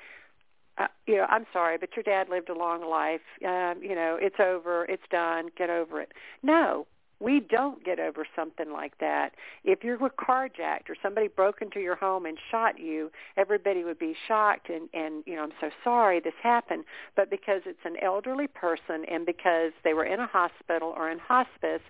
[0.77, 3.21] uh, you know, I'm sorry, but your dad lived a long life.
[3.43, 4.85] Um, you know, it's over.
[4.85, 5.49] It's done.
[5.57, 6.11] Get over it.
[6.43, 6.85] No,
[7.19, 9.33] we don't get over something like that.
[9.63, 13.97] If you were carjacked or somebody broke into your home and shot you, everybody would
[13.97, 16.85] be shocked and, and you know, I'm so sorry this happened.
[17.15, 21.17] But because it's an elderly person and because they were in a hospital or in
[21.17, 21.81] hospice,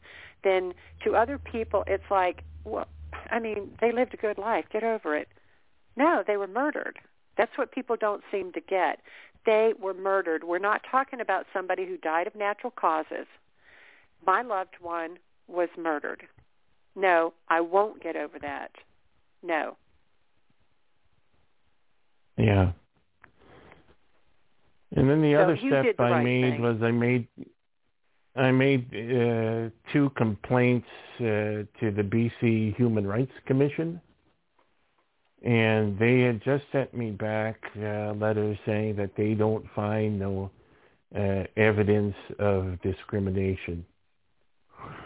[0.43, 0.73] then
[1.03, 2.87] to other people it's like, well,
[3.29, 4.65] I mean, they lived a good life.
[4.71, 5.27] Get over it.
[5.97, 6.99] No, they were murdered.
[7.37, 8.99] That's what people don't seem to get.
[9.45, 10.43] They were murdered.
[10.43, 13.27] We're not talking about somebody who died of natural causes.
[14.25, 15.17] My loved one
[15.47, 16.23] was murdered.
[16.95, 18.71] No, I won't get over that.
[19.43, 19.77] No.
[22.37, 22.71] Yeah.
[24.95, 26.61] And then the so other step the I right made thing.
[26.61, 27.27] was I made
[28.35, 30.87] I made uh, two complaints
[31.19, 33.99] uh, to the BC Human Rights Commission
[35.43, 40.49] and they had just sent me back letters saying that they don't find no
[41.15, 43.85] uh, evidence of discrimination.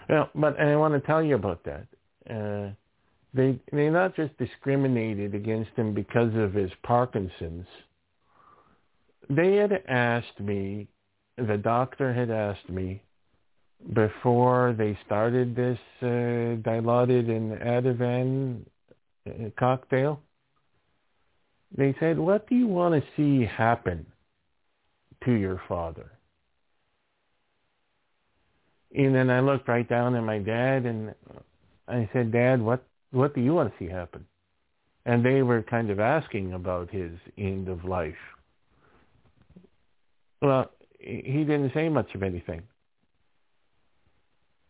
[0.09, 1.86] Well, but I want to tell you about that.
[2.29, 2.71] Uh,
[3.34, 7.67] they they not just discriminated against him because of his Parkinson's.
[9.29, 10.88] They had asked me,
[11.38, 13.01] the doctor had asked me,
[13.93, 18.65] before they started this uh, dilaudid and Ativan
[19.57, 20.22] cocktail,
[21.76, 24.05] they said, what do you want to see happen
[25.24, 26.11] to your father?
[28.93, 31.15] And then I looked right down at my dad and
[31.88, 34.26] I said, Dad, what, what do you want to see happen?
[35.05, 38.13] And they were kind of asking about his end of life.
[40.41, 42.63] Well, he didn't say much of anything.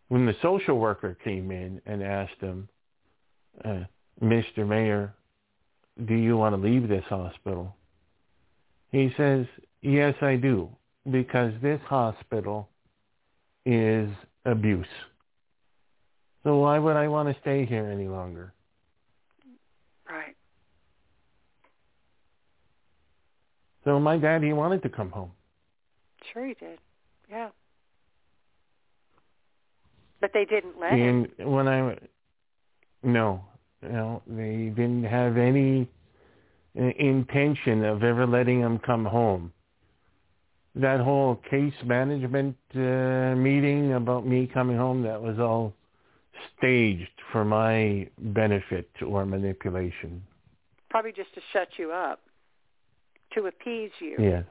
[0.07, 2.69] When the social worker came in and asked him,
[3.63, 3.81] uh,
[4.21, 4.67] Mr.
[4.67, 5.13] Meyer,
[6.05, 7.75] do you want to leave this hospital?
[8.91, 9.45] He says,
[9.81, 10.69] yes, I do,
[11.09, 12.69] because this hospital
[13.65, 14.09] is
[14.45, 14.85] abuse.
[16.43, 18.53] So why would I want to stay here any longer?
[20.09, 20.35] Right.
[23.83, 25.31] So my dad, he wanted to come home.
[26.33, 26.79] Sure he did.
[27.29, 27.49] Yeah.
[30.19, 31.27] But they didn't let him.
[31.39, 31.97] And when I,
[33.03, 33.43] no,
[33.81, 35.87] no, they didn't have any
[36.79, 39.51] uh, intention of ever letting him come home.
[40.75, 45.73] That whole case management uh, meeting about me coming home, that was all
[46.57, 50.23] staged for my benefit or manipulation.
[50.89, 52.21] Probably just to shut you up,
[53.33, 54.15] to appease you.
[54.19, 54.45] Yes.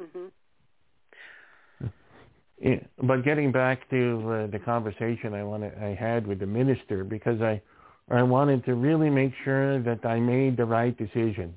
[0.00, 0.30] Mhm.
[2.60, 7.02] Yeah, but getting back to uh, the conversation I wanted, I had with the minister,
[7.02, 7.60] because I,
[8.12, 11.54] I wanted to really make sure that I made the right decision.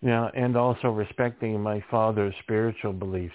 [0.00, 3.34] Yeah, and also respecting my father's spiritual beliefs.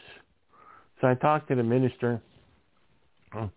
[1.02, 2.22] So I talked to the minister,
[3.34, 3.52] and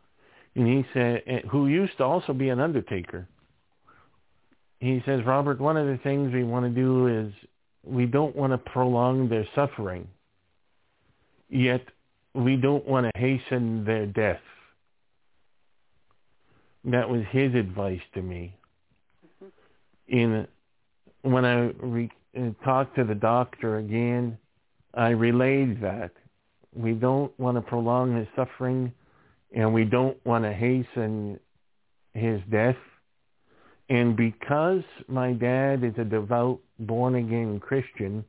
[0.55, 3.29] he said, eh, who used to also be an undertaker.
[4.81, 7.33] He says, Robert, one of the things we want to do is
[7.85, 10.09] we don't want to prolong their suffering,
[11.49, 11.83] yet
[12.35, 14.41] we don't want to hasten their death.
[16.85, 18.57] That was his advice to me.
[19.43, 20.17] Mm-hmm.
[20.17, 20.49] In
[21.23, 24.39] when I re, uh, talked to the doctor again,
[24.95, 26.13] I relayed that
[26.75, 28.93] we don't want to prolong his suffering,
[29.55, 31.39] and we don't want to hasten
[32.15, 32.77] his death.
[33.91, 38.25] And because my dad is a devout, born-again Christian,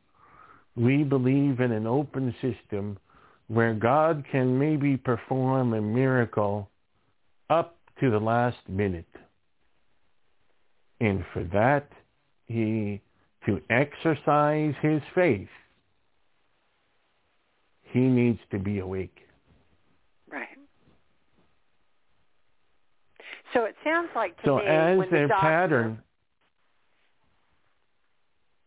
[0.76, 2.98] we believe in an open system
[3.48, 6.70] where God can maybe perform a miracle
[7.50, 9.06] up to the last minute.
[11.02, 11.90] And for that,
[12.48, 13.02] he,
[13.46, 15.48] to exercise his faith,
[17.84, 19.18] he needs to be awake.
[20.32, 20.48] Right.
[23.54, 26.04] So it sounds like to so as when their the doctor, pattern,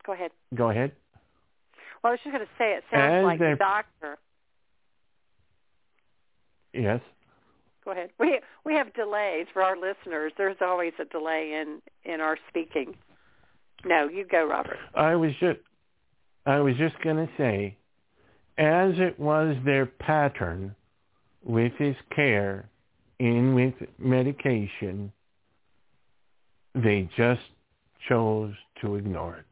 [0.05, 0.31] Go ahead.
[0.55, 0.91] go ahead.
[2.03, 4.19] Well, I was just going to say it sounds As like their- the doctor.
[6.73, 7.01] Yes.
[7.85, 8.11] Go ahead.
[8.19, 10.33] We we have delays for our listeners.
[10.39, 12.95] There's always a delay in in our speaking.
[13.85, 14.79] No, you go, Robert.
[14.95, 15.59] I was just
[16.47, 17.77] I was just going to say
[18.59, 20.75] as it was their pattern
[21.45, 22.69] with his care,
[23.19, 25.13] in with medication,
[26.75, 27.41] they just
[28.09, 29.45] chose to ignore it.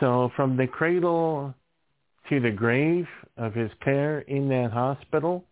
[0.00, 1.54] So from the cradle
[2.32, 3.06] to the grave
[3.36, 5.44] of his care in that hospital,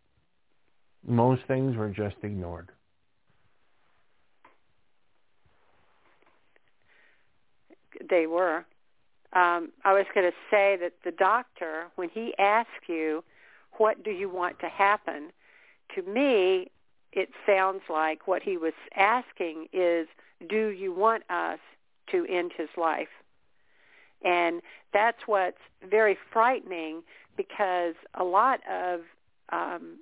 [1.06, 2.70] most things were just ignored.
[8.08, 8.64] They were.
[9.34, 13.24] Um, I was going to say that the doctor, when he asks you,
[13.72, 15.32] what do you want to happen?
[15.96, 16.70] To me,
[17.12, 20.08] it sounds like what he was asking is,
[20.48, 21.58] do you want us
[22.10, 23.08] to end his life?
[24.24, 24.60] And
[24.92, 27.02] that's what's very frightening
[27.36, 29.00] because a lot of
[29.50, 29.98] um,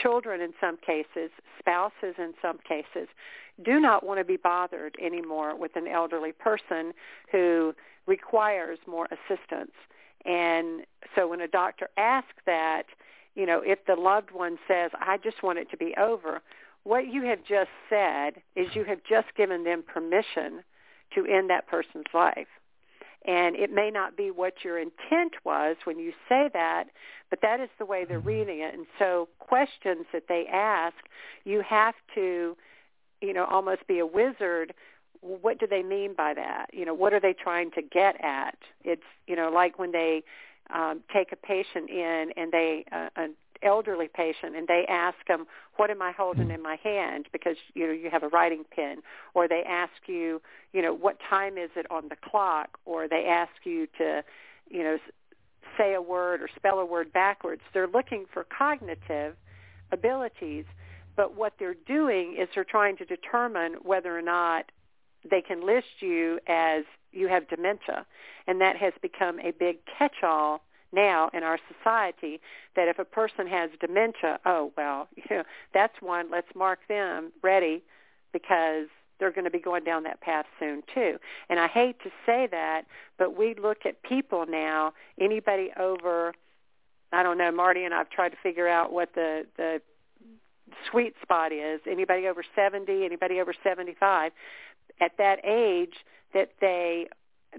[0.00, 3.08] children in some cases, spouses in some cases,
[3.64, 6.92] do not want to be bothered anymore with an elderly person
[7.30, 7.74] who
[8.06, 9.72] requires more assistance.
[10.24, 10.82] And
[11.14, 12.84] so when a doctor asks that,
[13.34, 16.40] you know, if the loved one says, I just want it to be over,
[16.84, 20.62] what you have just said is you have just given them permission
[21.14, 22.46] to end that person's life.
[23.26, 26.84] And it may not be what your intent was when you say that,
[27.28, 28.72] but that is the way they're reading it.
[28.72, 30.96] And so questions that they ask,
[31.44, 32.56] you have to,
[33.20, 34.72] you know, almost be a wizard.
[35.20, 36.68] What do they mean by that?
[36.72, 38.56] You know, what are they trying to get at?
[38.84, 40.22] It's, you know, like when they
[40.72, 45.46] um, take a patient in and they, uh, an elderly patient and they ask them,
[45.76, 46.52] what am I holding hmm.
[46.52, 47.26] in my hand?
[47.32, 49.02] Because, you know, you have a writing pen.
[49.34, 50.40] Or they ask you,
[50.72, 52.78] you know, what time is it on the clock?
[52.84, 54.22] Or they ask you to,
[54.68, 54.98] you know,
[55.78, 57.62] say a word or spell a word backwards.
[57.72, 59.36] They're looking for cognitive
[59.92, 60.64] abilities.
[61.16, 64.70] But what they're doing is they're trying to determine whether or not
[65.28, 68.06] they can list you as you have dementia.
[68.46, 70.62] And that has become a big catch-all
[70.92, 72.40] now in our society
[72.76, 75.42] that if a person has dementia, oh well, you know,
[75.72, 76.30] that's one.
[76.30, 77.82] Let's mark them ready
[78.32, 78.86] because
[79.18, 81.18] they're going to be going down that path soon too.
[81.48, 82.82] And I hate to say that,
[83.18, 84.94] but we look at people now.
[85.20, 86.32] Anybody over,
[87.12, 89.80] I don't know, Marty and I've tried to figure out what the the
[90.90, 91.80] sweet spot is.
[91.88, 94.32] Anybody over 70, anybody over 75,
[95.00, 95.94] at that age
[96.32, 97.08] that they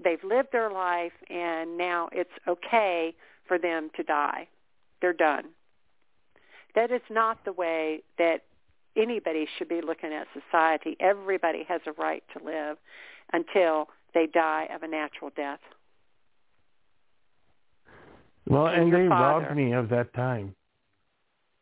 [0.02, 3.14] they've lived their life and now it's okay
[3.46, 4.48] for them to die.
[5.00, 5.46] They're done.
[6.74, 8.44] That is not the way that
[8.96, 10.96] anybody should be looking at society.
[11.00, 12.78] Everybody has a right to live
[13.32, 15.60] until they die of a natural death.
[18.46, 20.54] Well, and, and they father, robbed me of that time.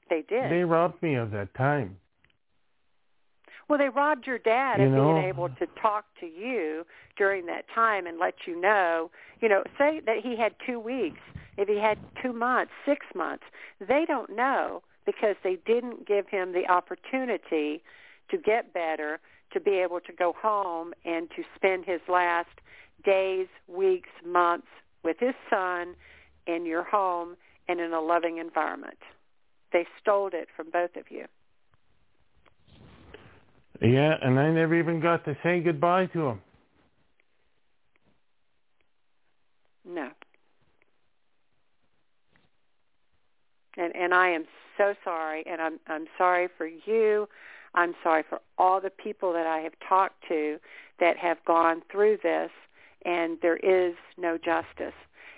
[0.08, 0.50] They did.
[0.50, 1.96] They robbed me of that time.
[3.70, 6.84] Well, they robbed your dad you of know, being able to talk to you
[7.16, 11.20] during that time and let you know, you know, say that he had two weeks,
[11.56, 13.44] if he had two months, six months,
[13.78, 17.80] they don't know because they didn't give him the opportunity
[18.28, 19.20] to get better,
[19.52, 22.48] to be able to go home and to spend his last
[23.04, 24.66] days, weeks, months
[25.04, 25.94] with his son
[26.44, 27.36] in your home
[27.68, 28.98] and in a loving environment.
[29.72, 31.26] They stole it from both of you.
[33.80, 36.40] Yeah, and I never even got to say goodbye to him.
[39.86, 40.10] No.
[43.76, 44.44] And and I am
[44.76, 47.28] so sorry and I'm I'm sorry for you.
[47.74, 50.58] I'm sorry for all the people that I have talked to
[50.98, 52.50] that have gone through this
[53.06, 54.94] and there is no justice.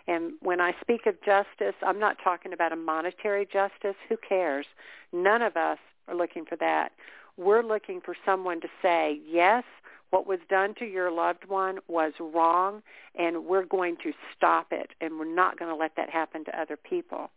[0.09, 3.95] And when I speak of justice, I'm not talking about a monetary justice.
[4.09, 4.67] Who cares?
[5.13, 5.79] None of us
[6.09, 6.91] are looking for that.
[7.37, 9.65] We're looking for someone to say, yes,
[10.11, 12.83] what was done to your loved one was wrong,
[13.19, 16.61] and we're going to stop it, and we're not going to let that happen to
[16.61, 17.31] other people.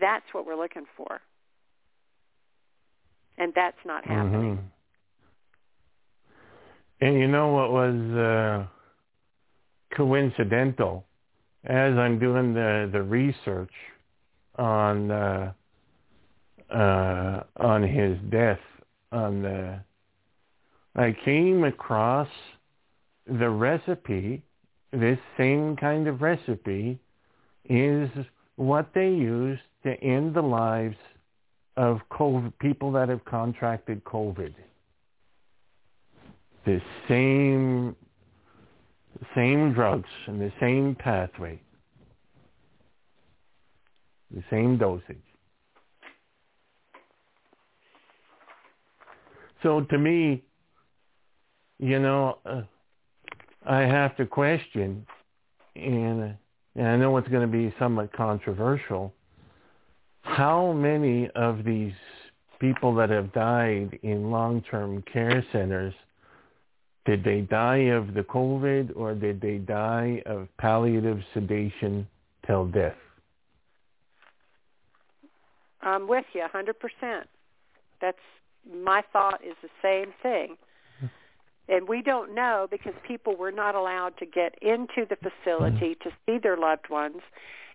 [0.00, 1.20] That's what we're looking for.
[3.38, 4.12] And that's not mm-hmm.
[4.12, 4.56] happening.
[4.56, 4.66] Mm-hmm.
[7.00, 8.66] And you know what was uh,
[9.96, 11.04] coincidental?
[11.64, 13.72] As I'm doing the, the research
[14.54, 15.52] on uh,
[16.72, 18.60] uh, on his death,
[19.12, 19.80] on the
[20.96, 22.28] I came across
[23.26, 24.42] the recipe,
[24.92, 26.98] this same kind of recipe
[27.68, 28.08] is
[28.56, 30.96] what they use to end the lives
[31.76, 34.54] of COVID, people that have contracted COVID.
[36.64, 37.94] The same,
[39.34, 41.60] same drugs and the same pathway,
[44.34, 45.25] the same dosage.
[49.66, 50.44] So to me,
[51.80, 52.62] you know, uh,
[53.68, 55.04] I have to question,
[55.74, 56.36] and
[56.76, 59.12] and I know it's going to be somewhat controversial,
[60.22, 61.94] how many of these
[62.60, 65.94] people that have died in long-term care centers,
[67.04, 72.06] did they die of the COVID or did they die of palliative sedation
[72.46, 72.94] till death?
[75.82, 77.22] I'm with you 100%.
[78.00, 78.18] That's
[78.74, 80.56] my thought is the same thing.
[81.68, 86.10] And we don't know because people were not allowed to get into the facility to
[86.24, 87.22] see their loved ones.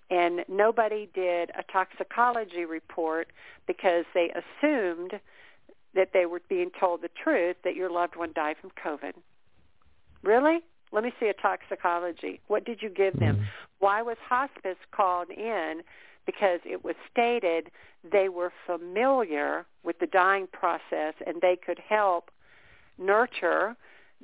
[0.09, 3.31] And nobody did a toxicology report
[3.68, 5.19] because they assumed
[5.93, 9.13] that they were being told the truth that your loved one died from COVID.
[10.23, 10.59] Really?
[10.93, 12.39] Let me see a toxicology.
[12.47, 13.35] What did you give them?
[13.35, 13.45] Mm-hmm.
[13.80, 15.81] Why was hospice called in?
[16.26, 17.72] Because it was stated
[18.10, 22.31] they were familiar with the dying process and they could help
[22.98, 23.76] nurture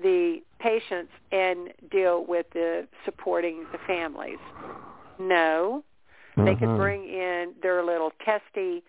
[0.02, 4.40] the patients and deal with the supporting the families.
[5.20, 5.84] No,
[6.36, 6.46] mm-hmm.
[6.46, 6.78] they could mm-hmm.
[6.78, 8.84] bring in their little testy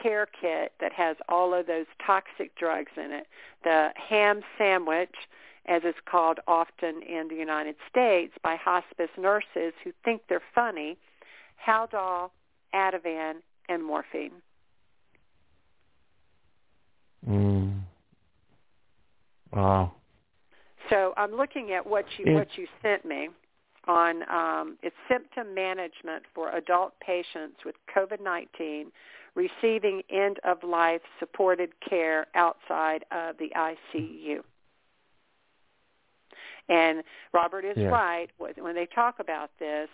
[0.00, 3.26] care kit that has all of those toxic drugs in it.
[3.64, 5.14] The ham sandwich,
[5.66, 10.96] as it's called often in the United States by hospice nurses who think they're funny,
[11.64, 12.30] Haldol,
[12.74, 13.34] Ativan,
[13.68, 14.32] and morphine.
[17.28, 17.80] Mm.
[19.52, 19.92] Wow.
[20.90, 23.28] So I'm looking at what you what you sent me
[23.88, 28.86] on um, it's symptom management for adult patients with COVID-19
[29.34, 34.38] receiving end of life supported care outside of the ICU.
[36.68, 37.88] And Robert is yeah.
[37.88, 39.88] right when they talk about this.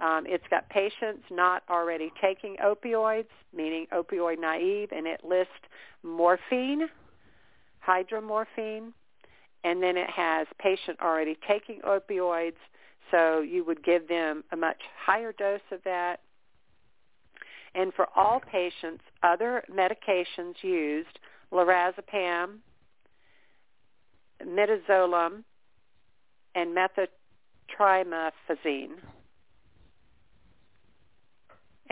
[0.00, 5.52] Um, it's got patients not already taking opioids, meaning opioid naive, and it lists
[6.02, 6.88] morphine,
[7.86, 8.92] hydromorphone,
[9.62, 12.56] and then it has patient already taking opioids,
[13.10, 16.20] so you would give them a much higher dose of that.
[17.74, 21.18] And for all patients, other medications used,
[21.52, 22.58] lorazepam,
[24.44, 25.44] midazolam,
[26.54, 27.06] and methotrexate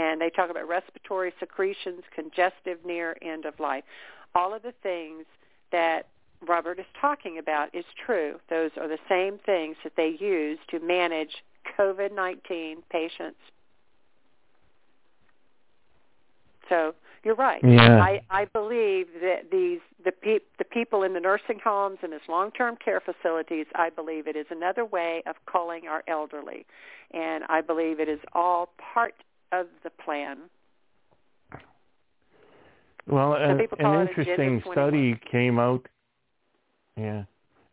[0.02, 3.84] and they talk about respiratory secretions, congestive near end of life.
[4.34, 5.24] All of the things
[5.70, 6.08] that
[6.46, 8.40] Robert is talking about is true.
[8.50, 11.30] Those are the same things that they use to manage
[11.78, 13.38] COVID-19 patients.
[16.68, 17.60] So you're right.
[17.62, 18.02] Yeah.
[18.02, 22.22] I, I believe that these the pe- the people in the nursing homes and this
[22.28, 23.66] long-term care facilities.
[23.74, 26.66] I believe it is another way of calling our elderly,
[27.12, 29.14] and I believe it is all part
[29.52, 30.38] of the plan.
[33.06, 35.86] Well, an, an interesting study came out.
[36.96, 37.24] Yeah,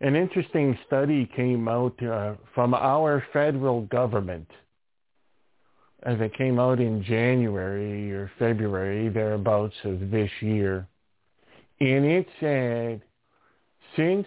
[0.01, 4.49] an interesting study came out uh, from our federal government.
[6.03, 10.87] As it came out in January or February, thereabouts of this year.
[11.81, 13.01] And it said,
[13.97, 14.25] since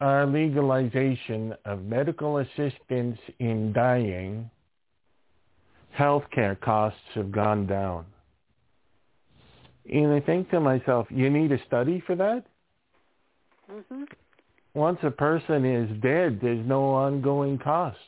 [0.00, 4.50] our legalization of medical assistance in dying,
[5.98, 8.04] healthcare costs have gone down.
[9.92, 12.44] And I think to myself, you need a study for that?
[13.70, 14.04] Mm-hmm.
[14.74, 18.00] Once a person is dead, there's no ongoing costs.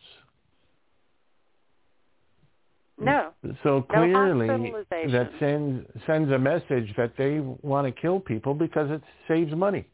[2.99, 3.33] No.
[3.65, 8.89] So clearly no that sends sends a message that they want to kill people because
[8.91, 9.85] it saves money.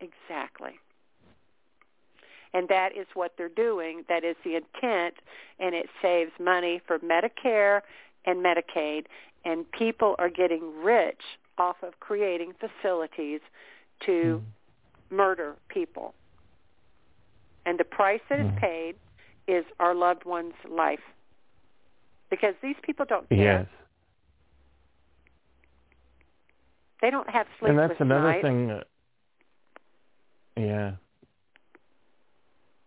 [0.00, 0.78] Exactly
[2.54, 4.04] and that is what they're doing.
[4.08, 5.14] That is the intent,
[5.58, 7.80] and it saves money for Medicare
[8.24, 9.06] and Medicaid,
[9.44, 11.20] and people are getting rich
[11.58, 13.40] off of creating facilities
[14.06, 15.14] to mm.
[15.14, 16.14] murder people.
[17.66, 18.60] And the price that is mm.
[18.60, 18.94] paid
[19.46, 21.00] is our loved one's life.
[22.30, 23.38] Because these people don't care.
[23.38, 23.66] Yes.
[27.02, 28.42] They don't have sleepless And that's another nights.
[28.42, 28.70] thing.
[28.70, 28.82] Uh,
[30.56, 30.92] yeah.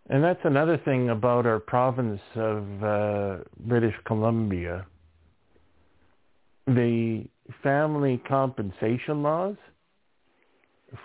[0.10, 4.86] And that's another thing about our province of uh, British Columbia.
[6.68, 7.26] The
[7.62, 9.56] family compensation laws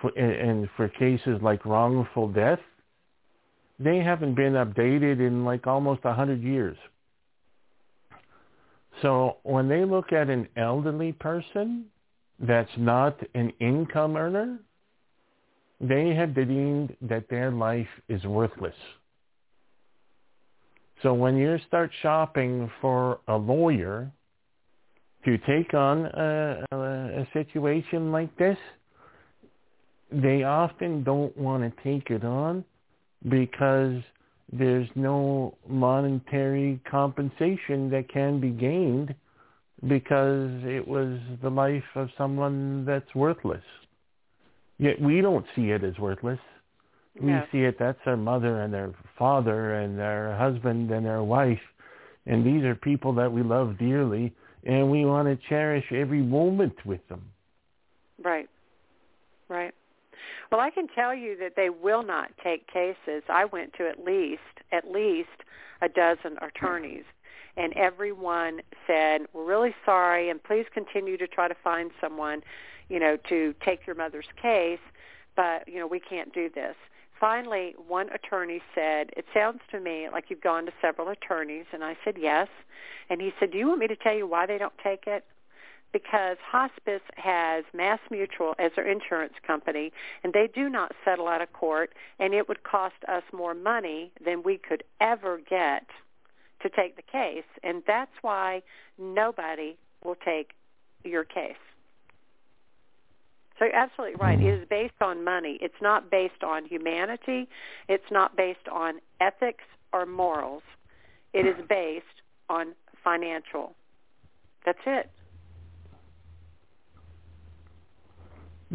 [0.00, 2.60] for, and for cases like wrongful death,
[3.78, 6.76] they haven't been updated in like almost a hundred years.
[9.00, 11.86] So when they look at an elderly person
[12.38, 14.58] that's not an income earner,
[15.82, 18.74] they have deemed that their life is worthless.
[21.02, 24.10] So when you start shopping for a lawyer
[25.24, 28.56] to take on a, a, a situation like this,
[30.12, 32.64] they often don't want to take it on
[33.28, 34.00] because
[34.52, 39.14] there's no monetary compensation that can be gained
[39.88, 43.62] because it was the life of someone that's worthless.
[44.82, 46.40] Yet we don't see it as worthless.
[47.20, 51.60] We see it that's their mother and their father and their husband and their wife.
[52.26, 54.34] And these are people that we love dearly
[54.64, 57.22] and we want to cherish every moment with them.
[58.24, 58.48] Right.
[59.48, 59.72] Right.
[60.50, 63.22] Well, I can tell you that they will not take cases.
[63.28, 64.40] I went to at least
[64.72, 65.28] at least
[65.80, 67.04] a dozen attorneys
[67.56, 72.42] and everyone said, "We're really sorry and please continue to try to find someone,
[72.92, 74.84] you know, to take your mother's case,
[75.34, 76.76] but, you know, we can't do this."
[77.18, 81.82] Finally, one attorney said, "It sounds to me like you've gone to several attorneys." And
[81.84, 82.48] I said, "Yes."
[83.08, 85.24] And he said, "Do you want me to tell you why they don't take it?"
[85.92, 89.92] because hospice has Mass Mutual as their insurance company,
[90.24, 94.10] and they do not settle out of court, and it would cost us more money
[94.24, 95.86] than we could ever get
[96.60, 98.62] to take the case, and that's why
[98.98, 100.52] nobody will take
[101.04, 101.56] your case.
[103.58, 104.40] So you're absolutely right.
[104.40, 105.58] It is based on money.
[105.60, 107.48] It's not based on humanity.
[107.88, 110.62] It's not based on ethics or morals.
[111.32, 112.06] It is based
[112.48, 112.74] on
[113.04, 113.74] financial.
[114.64, 115.10] That's it.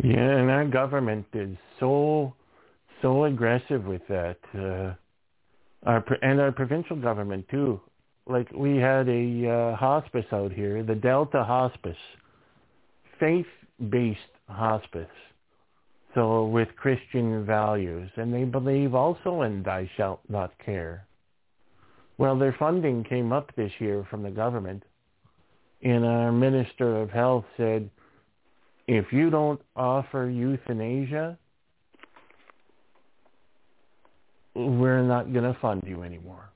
[0.03, 2.33] Yeah, and our government is so
[3.01, 4.37] so aggressive with that.
[4.53, 4.93] Uh,
[5.87, 7.79] our and our provincial government too.
[8.27, 11.97] Like we had a uh, hospice out here, the Delta Hospice,
[13.19, 15.07] faith-based hospice,
[16.13, 21.05] so with Christian values, and they believe also in "Thou shalt not care."
[22.17, 24.83] Well, their funding came up this year from the government,
[25.83, 27.89] and our Minister of Health said,
[28.87, 31.37] if you don't offer euthanasia,
[34.55, 36.49] we're not going to fund you anymore.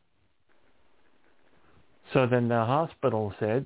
[2.14, 3.66] So then the hospital said,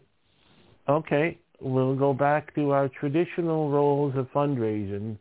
[0.89, 5.17] okay, we'll go back to our traditional roles of fundraising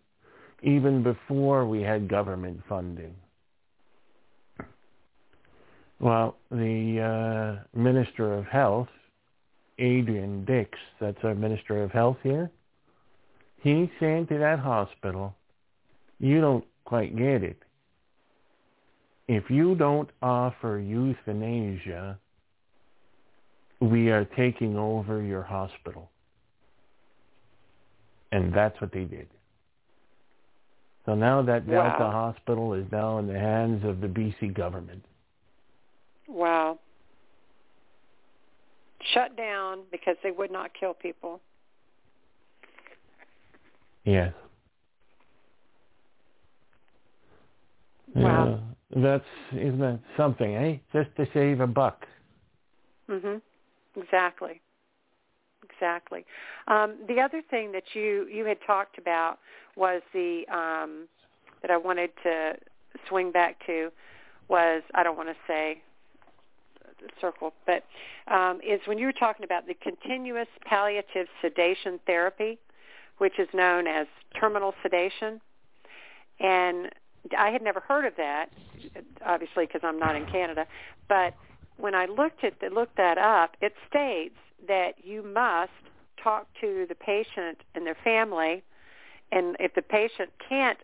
[0.62, 3.15] even before we had government funding.
[6.01, 8.89] Well, the uh, Minister of Health,
[9.78, 10.70] Adrian Dix,
[11.01, 12.51] that's our Minister of Health here,
[13.62, 15.35] he said to that hospital,
[16.19, 17.59] you don't quite get it
[19.28, 22.19] if you don't offer euthanasia,
[23.81, 26.11] we are taking over your hospital.
[28.35, 29.28] And that's what they did.
[31.06, 32.11] So now that Delta wow.
[32.11, 35.05] Hospital is now in the hands of the BC government.
[36.27, 36.81] Wow.
[39.12, 41.40] Shut down because they would not kill people.
[44.05, 44.32] Yes.
[48.16, 48.61] Wow.
[48.97, 49.01] Yeah.
[49.01, 50.77] That's isn't that something, eh?
[50.93, 52.05] Just to save a buck.
[53.09, 53.36] Mm-hmm.
[54.01, 54.61] Exactly.
[55.75, 56.25] Exactly.
[56.69, 59.39] Um, the other thing that you you had talked about
[59.77, 61.09] was the um,
[61.63, 62.55] that I wanted to
[63.09, 63.91] swing back to
[64.49, 65.83] was I don't want to say
[67.21, 67.85] circle, but
[68.33, 72.59] um, is when you were talking about the continuous palliative sedation therapy,
[73.19, 74.07] which is known as
[74.39, 75.41] terminal sedation,
[76.41, 76.91] and
[77.37, 78.47] I had never heard of that,
[79.25, 80.67] obviously because I'm not in Canada.
[81.09, 81.35] But
[81.77, 84.37] when I looked at looked that up, it states
[84.69, 85.70] that you must
[86.23, 88.62] talk to the patient and their family,
[89.32, 90.78] and if the patient can't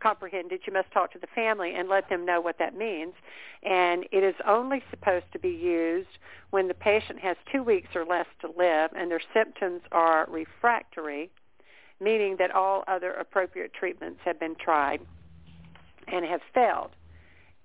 [0.00, 3.14] comprehend it, you must talk to the family and let them know what that means.
[3.62, 6.08] And it is only supposed to be used
[6.50, 11.30] when the patient has two weeks or less to live and their symptoms are refractory,
[12.00, 15.00] meaning that all other appropriate treatments have been tried
[16.06, 16.90] and have failed.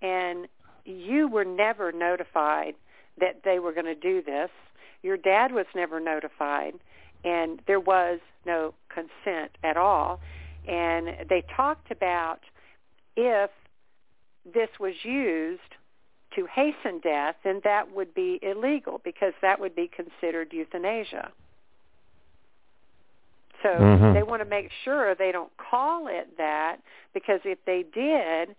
[0.01, 0.47] And
[0.85, 2.75] you were never notified
[3.19, 4.49] that they were going to do this.
[5.03, 6.73] Your dad was never notified,
[7.23, 10.19] and there was no consent at all.
[10.67, 12.39] And they talked about
[13.15, 13.51] if
[14.45, 15.61] this was used
[16.35, 21.31] to hasten death, then that would be illegal because that would be considered euthanasia.
[23.61, 24.13] So mm-hmm.
[24.13, 26.77] they want to make sure they don't call it that
[27.13, 28.55] because if they did,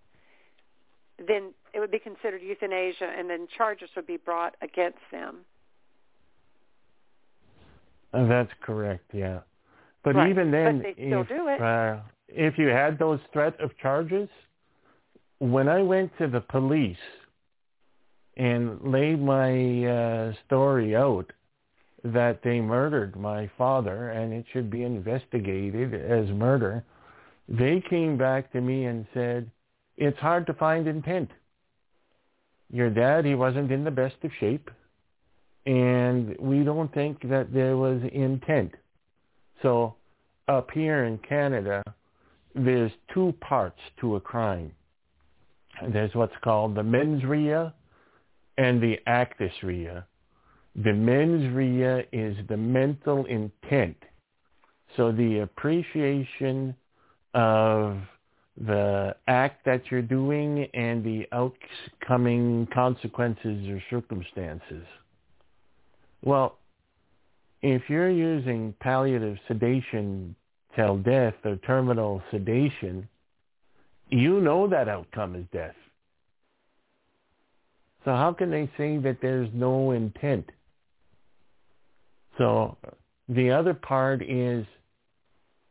[1.18, 5.40] then it would be considered euthanasia and then charges would be brought against them.
[8.14, 9.40] That's correct, yeah.
[10.04, 10.30] But right.
[10.30, 11.96] even then, but if, uh,
[12.28, 14.28] if you had those threat of charges,
[15.38, 16.96] when I went to the police
[18.36, 21.32] and laid my uh, story out,
[22.04, 26.84] that they murdered my father and it should be investigated as murder,
[27.48, 29.50] they came back to me and said,
[29.96, 31.30] it's hard to find intent.
[32.70, 34.70] your dad, he wasn't in the best of shape,
[35.66, 38.72] and we don't think that there was intent.
[39.62, 39.94] So
[40.48, 41.82] up here in Canada,
[42.54, 44.72] there's two parts to a crime.
[45.92, 47.72] There's what's called the mens rea
[48.58, 50.02] and the actus rea.
[50.76, 53.96] The mens rea is the mental intent.
[54.96, 56.76] So the appreciation
[57.32, 57.98] of
[58.56, 64.84] the act that you're doing and the outcoming consequences or circumstances.
[66.24, 66.58] Well,
[67.60, 70.34] if you're using palliative sedation
[70.74, 73.06] till death or terminal sedation,
[74.08, 75.74] you know that outcome is death.
[78.04, 80.48] So how can they say that there's no intent?
[82.38, 82.76] So
[83.28, 84.66] the other part is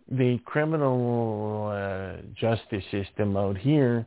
[0.10, 4.06] the criminal uh, justice system out here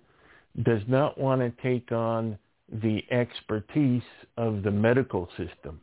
[0.62, 2.38] does not want to take on
[2.82, 4.02] the expertise
[4.36, 5.80] of the medical system.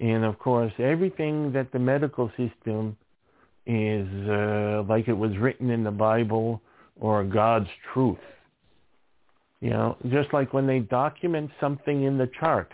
[0.00, 2.96] And of course, everything that the medical system
[3.66, 6.60] is uh, like it was written in the Bible
[7.00, 8.18] or God's truth.
[9.60, 12.72] You know, just like when they document something in the chart,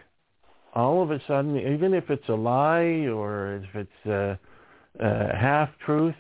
[0.75, 4.39] all of a sudden, even if it's a lie or if it's a,
[4.99, 6.15] a half truth,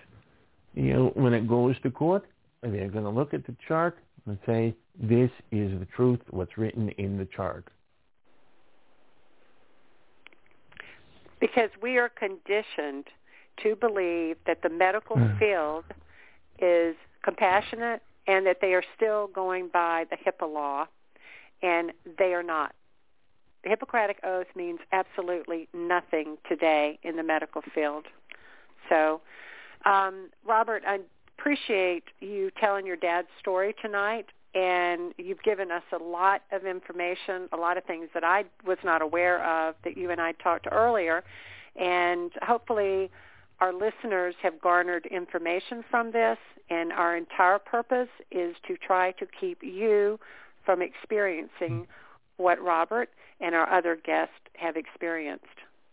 [0.75, 2.25] you know, when it goes to court,
[2.63, 6.91] they're going to look at the chart and say, this is the truth, what's written
[6.91, 7.67] in the chart.
[11.41, 13.07] Because we are conditioned
[13.63, 15.39] to believe that the medical mm.
[15.39, 15.85] field
[16.59, 20.87] is compassionate and that they are still going by the HIPAA law,
[21.63, 22.75] and they are not.
[23.65, 28.07] The Hippocratic Oath means absolutely nothing today in the medical field.
[28.89, 29.21] So,
[29.85, 31.01] um, Robert, I
[31.39, 37.49] appreciate you telling your dad's story tonight, and you've given us a lot of information,
[37.53, 40.67] a lot of things that I was not aware of that you and I talked
[40.71, 41.23] earlier,
[41.77, 43.11] and hopefully
[43.61, 49.27] our listeners have garnered information from this, and our entire purpose is to try to
[49.39, 50.19] keep you
[50.65, 51.87] from experiencing
[52.37, 53.11] what Robert
[53.41, 55.45] and our other guests have experienced.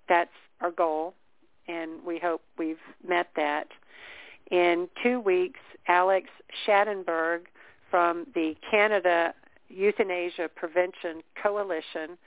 [0.09, 0.29] That's
[0.61, 1.13] our goal,
[1.67, 3.67] and we hope we've met that.
[4.49, 6.29] In two weeks, Alex
[6.65, 7.41] Schadenberg
[7.89, 9.33] from the Canada
[9.69, 12.17] Euthanasia Prevention Coalition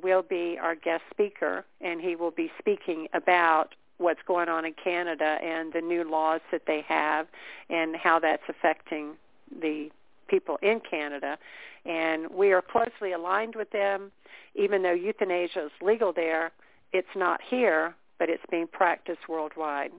[0.00, 4.74] will be our guest speaker, and he will be speaking about what's going on in
[4.82, 7.26] Canada and the new laws that they have
[7.70, 9.12] and how that's affecting
[9.60, 9.90] the
[10.28, 11.38] people in Canada.
[11.84, 14.10] And we are closely aligned with them.
[14.54, 16.52] Even though euthanasia is legal there,
[16.92, 19.92] it's not here, but it's being practiced worldwide.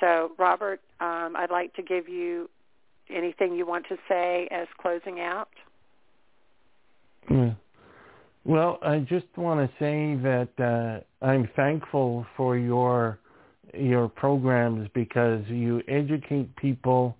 [0.00, 2.48] So, Robert, um, I'd like to give you
[3.14, 5.48] anything you want to say as closing out.
[7.30, 7.52] Yeah.
[8.44, 13.18] Well, I just want to say that uh, I'm thankful for your
[13.74, 17.16] your programs because you educate people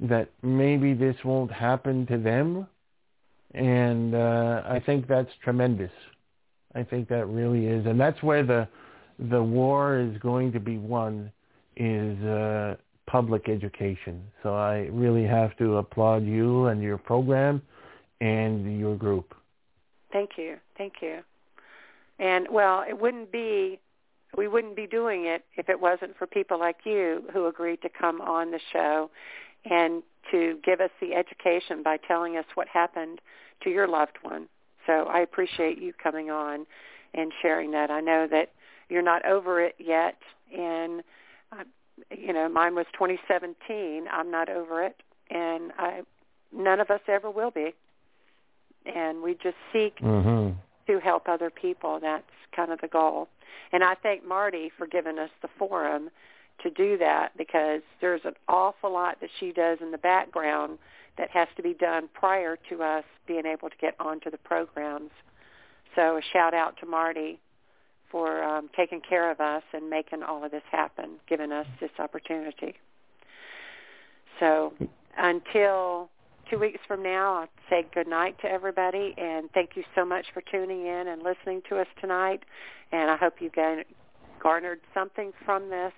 [0.00, 2.66] that maybe this won't happen to them,
[3.54, 5.92] and uh, I think that's tremendous.
[6.74, 8.68] I think that really is, and that's where the
[9.30, 11.32] the war is going to be won
[11.76, 12.76] is uh,
[13.06, 14.22] public education.
[14.42, 17.62] So I really have to applaud you and your program
[18.20, 19.34] and your group.
[20.12, 20.56] Thank you.
[20.76, 21.20] Thank you.
[22.18, 23.78] And well, it wouldn't be
[24.36, 27.88] we wouldn't be doing it if it wasn't for people like you who agreed to
[27.88, 29.10] come on the show
[29.64, 33.20] and to give us the education by telling us what happened
[33.62, 34.48] to your loved one.
[34.86, 36.66] So I appreciate you coming on
[37.14, 37.90] and sharing that.
[37.90, 38.52] I know that
[38.88, 40.16] you're not over it yet
[40.56, 41.02] and
[42.10, 44.06] you know, mine was 2017.
[44.10, 44.96] I'm not over it
[45.30, 46.02] and I
[46.52, 47.74] none of us ever will be
[48.86, 50.52] and we just seek mm-hmm.
[50.86, 51.98] to help other people.
[52.00, 52.24] That's
[52.54, 53.28] kind of the goal.
[53.72, 56.10] And I thank Marty for giving us the forum
[56.62, 60.78] to do that because there's an awful lot that she does in the background
[61.18, 65.10] that has to be done prior to us being able to get onto the programs.
[65.94, 67.40] So a shout out to Marty
[68.10, 71.90] for um, taking care of us and making all of this happen, giving us this
[71.98, 72.74] opportunity.
[74.40, 74.72] So
[75.16, 76.08] until
[76.50, 80.26] two weeks from now, I'll say good night to everybody, and thank you so much
[80.32, 82.42] for tuning in and listening to us tonight.
[82.92, 83.50] And I hope you
[84.42, 85.92] garnered something from this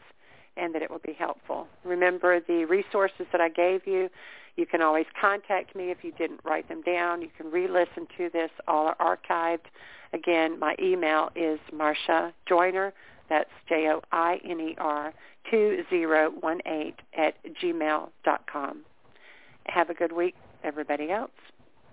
[0.59, 1.67] and that it will be helpful.
[1.85, 4.09] Remember the resources that I gave you.
[4.57, 7.23] You can always contact me if you didn't write them down.
[7.23, 8.51] You can re-listen to this.
[8.67, 9.67] All are archived.
[10.13, 12.93] Again, my email is Marsha Joiner.
[13.29, 15.15] That's J-O-I-N-E-R
[15.51, 18.85] 2018 at gmail dot com.
[19.67, 21.31] Have a good week, everybody else.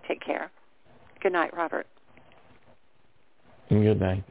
[0.07, 0.49] Take care.
[1.21, 1.87] Good night, Robert.
[3.69, 4.23] Good night.